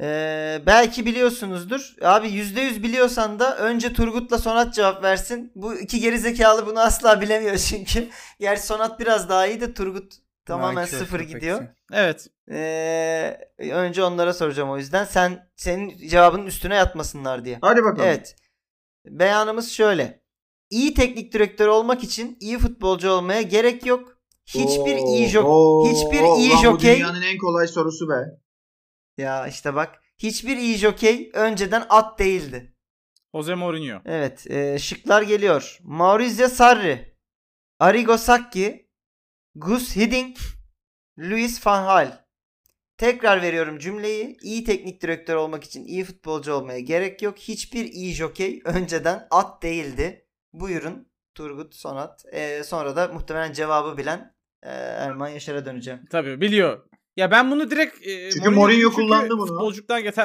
[0.00, 1.94] Ee, belki biliyorsunuzdur.
[2.02, 5.52] Abi %100 biliyorsan da önce Turgut'la Sonat cevap versin.
[5.54, 8.08] Bu iki gerizekalı bunu asla bilemiyor çünkü.
[8.40, 10.12] Gerçi Sonat biraz daha iyi de Turgut
[10.46, 11.66] tamamen Nankör sıfır gidiyor.
[11.92, 12.26] Evet.
[12.50, 15.04] Ee, önce onlara soracağım o yüzden.
[15.04, 17.58] Sen senin cevabının üstüne yatmasınlar diye.
[17.60, 18.08] Hadi bakalım.
[18.08, 18.36] Evet.
[19.06, 20.20] Beyanımız şöyle.
[20.70, 24.18] İyi teknik direktör olmak için iyi futbolcu olmaya gerek yok.
[24.46, 28.14] Hiçbir Oo, iyi jok oo, hiçbir oo, iyi jokey dünyanın en kolay sorusu be.
[29.18, 32.74] Ya işte bak hiçbir iyi jokey önceden at değildi.
[33.34, 34.00] Jose Mourinho.
[34.04, 35.78] Evet e, şıklar geliyor.
[35.82, 37.16] Maurizio Sarri,
[37.78, 38.90] Arrigo Sacchi,
[39.54, 40.38] Gus Hiddink,
[41.18, 42.12] Luis van Gaal.
[42.98, 44.36] Tekrar veriyorum cümleyi.
[44.42, 47.38] İyi teknik direktör olmak için iyi futbolcu olmaya gerek yok.
[47.38, 50.26] Hiçbir iyi jokey önceden at değildi.
[50.52, 52.24] Buyurun Turgut Sonat.
[52.32, 56.04] E, sonra da muhtemelen cevabı bilen e, Erman Yaşar'a döneceğim.
[56.10, 56.87] Tabii biliyor.
[57.18, 59.46] Ya ben bunu direkt e, Çünkü Mourinho kullandı bunu.
[59.46, 60.24] Futbolcuktan getir.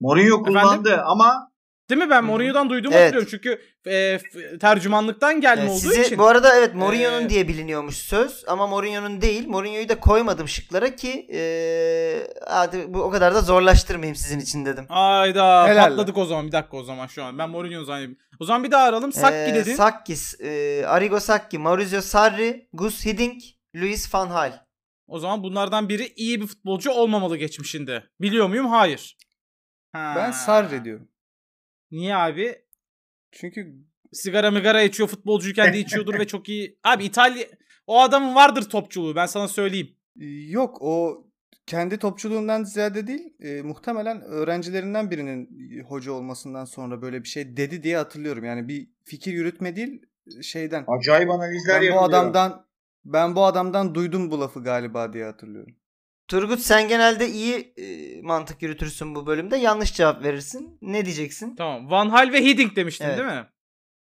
[0.00, 1.50] Mourinho kullandı ama
[1.90, 2.10] Değil mi?
[2.10, 2.24] Ben.
[2.24, 3.04] Mourinho'dan duyduğumu Evet.
[3.14, 3.28] hatırlıyorum.
[3.30, 4.18] Çünkü e,
[4.58, 6.18] tercümanlıktan gelme Evet, olduğu sizi, için.
[6.18, 9.48] Bu arada evet Mourinho'nun Ee, diye biliniyormuş söz ama Mourinho'nun değil.
[9.48, 14.86] Mourinho'yu da koymadım şıklara ki ee, hadi bu o kadar da zorlaştırmayayım sizin için dedim.
[14.88, 16.46] Ayda Helal patladık o zaman.
[16.46, 17.38] Bir dakika o zaman şu an.
[17.38, 18.16] Ben Mourinho zannediyorum.
[18.40, 19.12] O zaman bir daha aralım.
[19.12, 19.74] Sakki Ee, dedin.
[19.74, 23.42] Sakkis, ee, Arrigo Sacchi, Maurizio Sarri, Gus Hiddink,
[23.76, 24.63] Luis van Gaal.
[25.06, 28.04] O zaman bunlardan biri iyi bir futbolcu olmamalı geçmişinde.
[28.20, 28.66] Biliyor muyum?
[28.66, 29.16] Hayır.
[29.92, 30.14] Ha.
[30.16, 31.08] Ben Sarri diyorum.
[31.90, 32.54] Niye abi?
[33.32, 33.74] Çünkü
[34.12, 36.78] Sigara migara içiyor futbolcuyken de içiyordur ve çok iyi.
[36.84, 37.46] Abi İtalya
[37.86, 39.96] o adamın vardır topçuluğu ben sana söyleyeyim.
[40.20, 41.24] e, yok o
[41.66, 45.48] kendi topçuluğundan ziyade değil e, muhtemelen öğrencilerinden birinin
[45.78, 48.44] e, hoca olmasından sonra böyle bir şey dedi diye hatırlıyorum.
[48.44, 50.02] Yani bir fikir yürütme değil
[50.38, 50.84] e, şeyden.
[50.88, 52.63] acayip analizler Ben bu adamdan
[53.04, 55.76] ben bu adamdan duydum bu lafı galiba diye hatırlıyorum.
[56.28, 59.56] Turgut sen genelde iyi ee, mantık yürütürsün bu bölümde.
[59.56, 60.78] Yanlış cevap verirsin.
[60.82, 61.56] Ne diyeceksin?
[61.56, 61.90] Tamam.
[61.90, 63.18] Van Hal ve Hiddink demiştin Evet.
[63.18, 63.46] değil mi?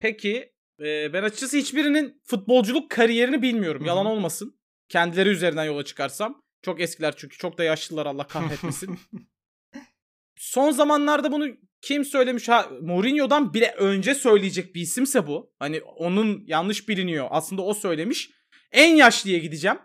[0.01, 3.81] Peki e, ben açıkçası hiçbirinin futbolculuk kariyerini bilmiyorum.
[3.81, 3.89] Hı hı.
[3.89, 4.59] Yalan olmasın.
[4.89, 6.43] Kendileri üzerinden yola çıkarsam.
[6.63, 7.39] Çok eskiler çünkü.
[7.39, 8.99] Çok da yaşlılar Allah kahretmesin.
[10.37, 11.47] Son zamanlarda bunu
[11.83, 12.49] kim söylemiş?
[12.49, 15.53] Ha, Mourinho'dan bile önce söyleyecek bir isimse bu.
[15.59, 17.27] Hani onun yanlış biliniyor.
[17.31, 18.31] Aslında o söylemiş.
[18.73, 19.79] En yaşlıya gideceğim.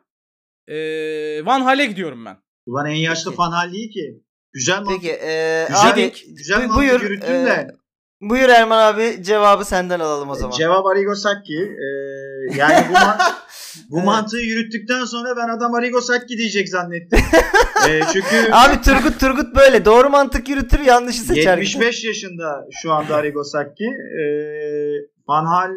[0.67, 2.38] Ee, Van Hal'e gidiyorum ben.
[2.65, 3.38] Ulan en yaşlı Peki.
[3.38, 4.23] fanal değil ki.
[4.53, 5.01] Güzel mantık.
[5.01, 7.67] Peki ee, Güzel, abi güzel bu- mantık buyur, yürüttün de.
[8.21, 10.57] buyur Erman abi cevabı senden alalım o zaman.
[10.57, 11.53] Cevap Arrigo Sacchi.
[11.53, 13.17] Ee, yani bu, ma-
[13.89, 17.19] bu mantığı yürüttükten sonra ben adam Arrigo Sacchi diyecek zannettim.
[17.89, 21.57] Ee, çünkü Abi Turgut Turgut böyle doğru mantık yürütür yanlışı seçer.
[21.57, 23.85] 75 yaşında şu anda Arrigo Sacchi.
[23.85, 25.71] Ee, Van Hal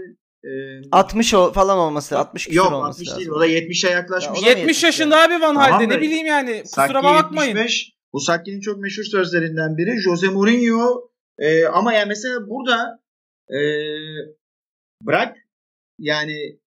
[0.45, 0.51] e,
[0.93, 2.19] 60 o- falan olması.
[2.19, 3.21] 60 küsur yok olması 60 lazım.
[3.21, 4.39] değil o da 70'e yaklaşmış.
[4.39, 6.63] Ya o da 70 70 yaşında abi Van Tamam Halde ne bileyim yani.
[6.63, 7.57] Kusura bakmayın.
[7.57, 7.93] 75.
[8.13, 10.03] Bu Saki'nin çok meşhur sözlerinden biri.
[10.03, 13.01] Jose Mourinho e, ama yani mesela burada
[13.49, 13.61] e,
[15.07, 15.37] bırak
[15.99, 16.59] yani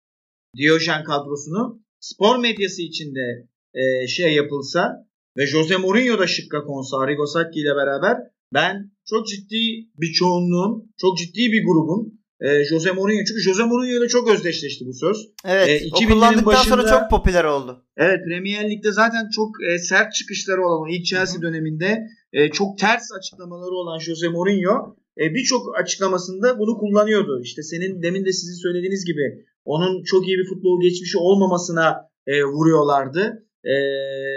[0.57, 5.07] Diyojen kadrosunu spor medyası içinde e, şey yapılsa
[5.37, 8.17] ve Jose Mourinho da şıkka konsa Arrigo Sacchi ile beraber
[8.53, 13.99] ben çok ciddi bir çoğunluğun, çok ciddi bir grubun e, Jose Mourinho çünkü Jose Mourinho
[13.99, 15.17] ile çok özdeşleşti bu söz.
[15.45, 15.69] Evet.
[15.69, 17.85] E, o 2000'lerin kullandıktan sonra başında- çok popüler oldu.
[17.97, 22.77] Evet Premier Lig'de zaten çok e, sert çıkışları olan o ilk Chelsea döneminde e, çok
[22.77, 27.41] ters açıklamaları olan Jose Mourinho e, birçok açıklamasında bunu kullanıyordu.
[27.43, 32.43] İşte senin demin de sizin söylediğiniz gibi onun çok iyi bir futbol geçmişi olmamasına e,
[32.43, 33.47] vuruyorlardı.
[33.63, 33.75] E,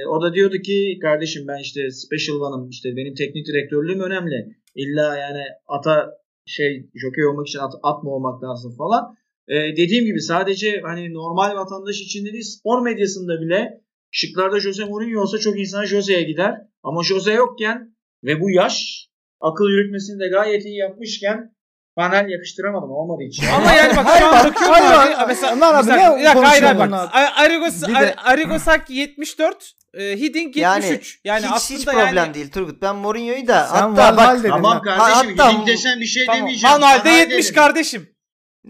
[0.06, 4.56] o da diyordu ki kardeşim ben işte special one'ım işte benim teknik direktörlüğüm önemli.
[4.74, 6.10] İlla yani ata
[6.46, 9.16] şey jokey olmak için at, at mı olmak lazım falan.
[9.48, 13.80] E, dediğim gibi sadece hani normal vatandaş içinde değil spor medyasında bile
[14.10, 16.54] şıklarda Jose Mourinho olsa çok insan Jose'ye gider.
[16.82, 19.08] Ama Jose yokken ve bu yaş
[19.40, 21.55] akıl yürütmesini de gayet iyi yapmışken
[21.96, 23.40] panel yakıştıramadım olmadı hiç.
[23.56, 25.24] Ama yani bak şu an bak, bakıyorum hayır, abi.
[25.26, 26.92] Mesela, Ömer abi, mesela, ne bir dakika, hayır, hayır, bak.
[26.92, 27.18] abi?
[27.18, 31.20] Arigos, de- Arigosak 74, e, Hiddink 73.
[31.24, 32.82] Yani, hiç, aslında hiç problem yani, değil Turgut.
[32.82, 34.38] Ben Mourinho'yu da Sen hatta Van bak.
[34.48, 36.40] Tamam Ha, kardeşim hatta- Hiddink desen bir şey Tamam.
[36.40, 36.74] demeyeceğim.
[36.76, 37.54] Van Halde Van 70 dedim.
[37.54, 38.08] kardeşim.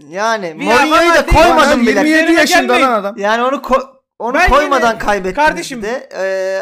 [0.08, 1.94] yani Ya Mourinho'yu da koymadım bile.
[1.98, 3.18] Hal 27 Üzerine yaşında lan adam.
[3.18, 6.08] Yani onu ko- onu Ben koymadan yine- kaybettiniz Kardeşim, de.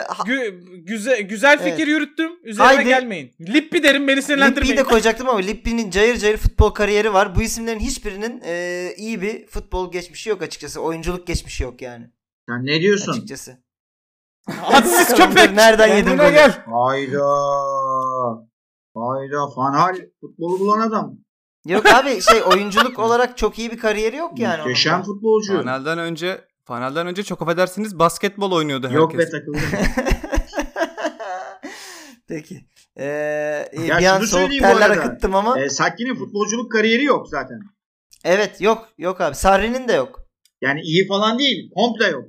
[0.09, 1.89] Ha- Gü- güzel güzel fikir Evet.
[1.89, 2.33] yürüttüm.
[2.43, 2.85] Üzerine Haydi.
[2.89, 3.33] gelmeyin.
[3.41, 4.77] Lippi derim beni Lippi'yi sinirlendirmeyin.
[4.77, 7.37] de koyacaktım ama Lippi'nin cayır cayır futbol kariyeri var.
[7.37, 10.81] Bu isimlerin hiçbirinin e, iyi bir futbol geçmişi yok açıkçası.
[10.81, 12.11] Oyunculuk geçmişi yok yani.
[12.49, 13.13] Sen ne diyorsun?
[13.13, 13.57] Açıkçası.
[14.49, 15.53] Dur, köpek.
[15.53, 16.31] Nereden yedin bunu?
[16.31, 16.65] gel.
[16.67, 17.25] Hayda.
[18.97, 21.15] Hayda Fanhal futbolu bulan adam.
[21.67, 24.59] Yok abi şey oyunculuk olarak çok iyi bir kariyeri yok yani.
[24.59, 25.57] Muhteşem futbolcu.
[25.57, 29.01] Fanel'den önce Fanel'den önce çok affedersiniz basketbol oynuyordu herkes.
[29.01, 29.61] Yok be takıldım.
[32.29, 32.65] Peki.
[32.97, 33.05] Ee,
[33.87, 35.61] Ya bir an soğuk terler akıttım ama.
[35.61, 37.61] e, Sakki'nin futbolculuk kariyeri yok zaten.
[38.25, 39.35] Evet yok yok abi.
[39.35, 40.21] Sarri'nin de yok.
[40.61, 41.71] Yani iyi falan değil.
[41.75, 42.25] Komple yok.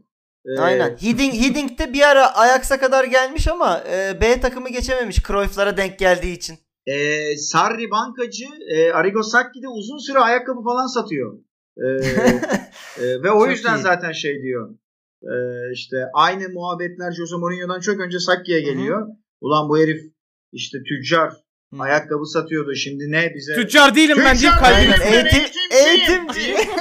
[0.45, 0.97] Ee, Aynen.
[1.01, 5.99] Hiddink, Hiddink de bir ara Ajax'a kadar gelmiş ama e, B takımı geçememiş Cruyff'lara denk
[5.99, 6.57] geldiği için.
[6.85, 6.93] E,
[7.37, 11.33] Sarri bankacı, e, Arrigo Sacchi de uzun süre ayakkabı falan satıyor.
[11.77, 11.87] E,
[13.03, 13.81] e, ve o Çok yüzden iyi.
[13.81, 14.75] zaten şey diyor.
[15.23, 15.35] E,
[15.73, 19.07] işte aynı muhabbetler Jose Mourinho'dan çok önce Sacchi'ye geliyor.
[19.41, 20.01] Ulan bu herif
[20.51, 21.29] işte tüccar
[21.73, 21.79] Hı.
[21.79, 22.75] ayakkabı satıyordu.
[22.75, 23.55] Şimdi ne bize?
[23.55, 25.01] Tüccar değilim ben deyip Tüccar kalbini değilim.
[25.05, 25.25] Aynen.
[25.25, 26.57] Ben Eğitim, eğitimciyim.
[26.57, 26.69] eğitimci.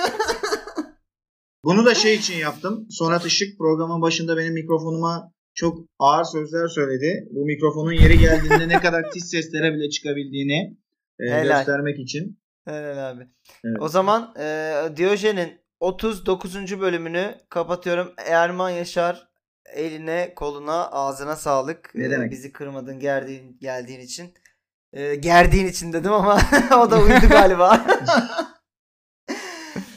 [1.64, 2.86] Bunu da şey için yaptım.
[2.90, 7.28] Sonat Işık programın başında benim mikrofonuma çok ağır sözler söyledi.
[7.30, 10.76] Bu mikrofonun yeri geldiğinde ne kadar tiz seslere bile çıkabildiğini
[11.20, 11.56] e, Helal.
[11.58, 12.38] göstermek için.
[12.64, 13.28] Helal abi.
[13.64, 13.76] Evet.
[13.80, 16.80] O zaman e, Diyojen'in 39.
[16.80, 18.12] bölümünü kapatıyorum.
[18.26, 19.28] Erman Yaşar
[19.74, 21.90] eline, koluna, ağzına sağlık.
[21.94, 22.30] Ne E, demek?
[22.30, 24.34] bizi kırmadın, gerdiğin, geldiğin için.
[24.92, 26.38] E, gerdiğin için dedim ama
[26.78, 27.86] o da uydu galiba.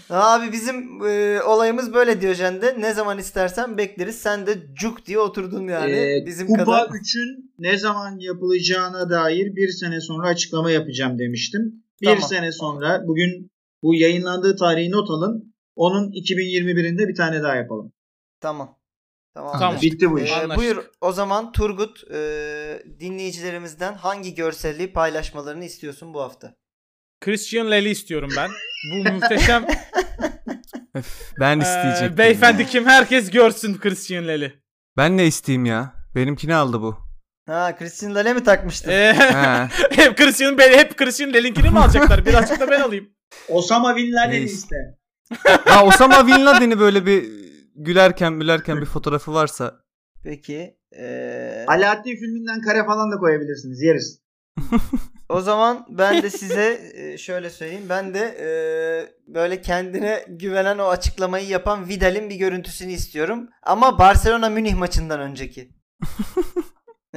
[0.10, 2.76] Abi bizim e, olayımız böyle Diyojen'de.
[2.82, 4.16] Ne zaman istersen bekleriz.
[4.20, 5.92] Sen de cuk diye oturdun yani.
[5.92, 6.88] Ee, bizim Kupa kadar.
[6.90, 11.84] 3'ün ne zaman yapılacağına dair bir sene sonra açıklama yapacağım demiştim.
[12.02, 12.22] Bir Tamam.
[12.30, 13.52] sene sonra bugün
[13.84, 15.54] bu yayınlandığı tarihi not alın.
[15.76, 17.94] Onun 2021'inde bir tane daha yapalım.
[18.40, 18.78] Tamam.
[19.34, 19.52] Tamam.
[19.54, 19.68] Tamam.
[19.70, 19.92] anlaştık.
[19.92, 20.32] Bitti bu Ee, iş.
[20.32, 20.58] Anlaştık.
[20.58, 22.18] buyur o zaman Turgut e,
[23.00, 26.56] dinleyicilerimizden hangi görselliği paylaşmalarını istiyorsun bu hafta?
[27.22, 28.50] Christian Lely istiyorum ben.
[28.94, 29.66] Bu muhteşem
[30.94, 32.18] Öf, ben eee, isteyecektim.
[32.18, 34.52] beyefendi kim herkes görsün Christian Lely.
[34.98, 35.94] Ben ne isteyeyim ya?
[36.16, 36.98] Benimkini aldı bu.
[37.48, 38.90] Ha Christian Lale mi takmıştın?
[38.92, 39.70] Eee, Ha.
[39.92, 42.26] hep Christian beni hep Christian Lely'nkini mi alacaklar?
[42.26, 43.10] Birazcık da ben alayım.
[43.50, 44.54] Osama Bin Laden'i Neyse.
[44.54, 44.76] iste.
[45.66, 47.26] ha Osama Bin Laden'i böyle bir
[47.76, 49.76] gülerken gülerken bir fotoğrafı varsa.
[50.24, 50.78] Peki.
[51.00, 53.82] e, Alaaddin filminden kare falan da koyabilirsiniz.
[53.82, 54.20] Yeriz.
[55.30, 57.86] o zaman ben de size e, şöyle söyleyeyim.
[57.90, 58.50] Ben de e,
[59.34, 63.50] böyle kendine güvenen o açıklamayı yapan Vidal'in bir görüntüsünü istiyorum.
[63.64, 65.70] Ama Barcelona Münih maçından önceki.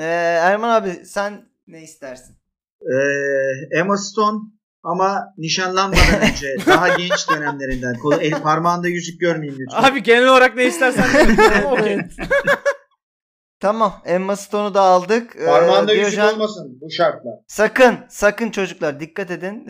[0.01, 0.05] E,
[0.43, 2.37] Erman abi sen ne istersin?
[2.83, 4.39] Ee, Emma Stone
[4.83, 7.95] ama nişanlanmadan önce daha genç dönemlerinden.
[7.99, 9.83] Kolu, el parmağında yüzük görmeyeyim lütfen.
[9.83, 11.37] Abi genel olarak ne istersen
[11.71, 11.99] okey.
[13.61, 14.03] Tamam.
[14.05, 15.37] Emma Stone'u da aldık.
[15.37, 17.31] Ee, Parmağında yüzük Diyojen- olmasın bu şartla.
[17.47, 19.69] Sakın, sakın çocuklar dikkat edin.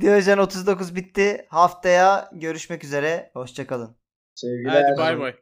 [0.00, 1.46] Diyojen 39 bitti.
[1.48, 3.30] Haftaya görüşmek üzere.
[3.34, 3.96] Hoşçakalın.
[4.34, 4.82] Sevgiler.
[4.82, 5.34] Hadi bay bay.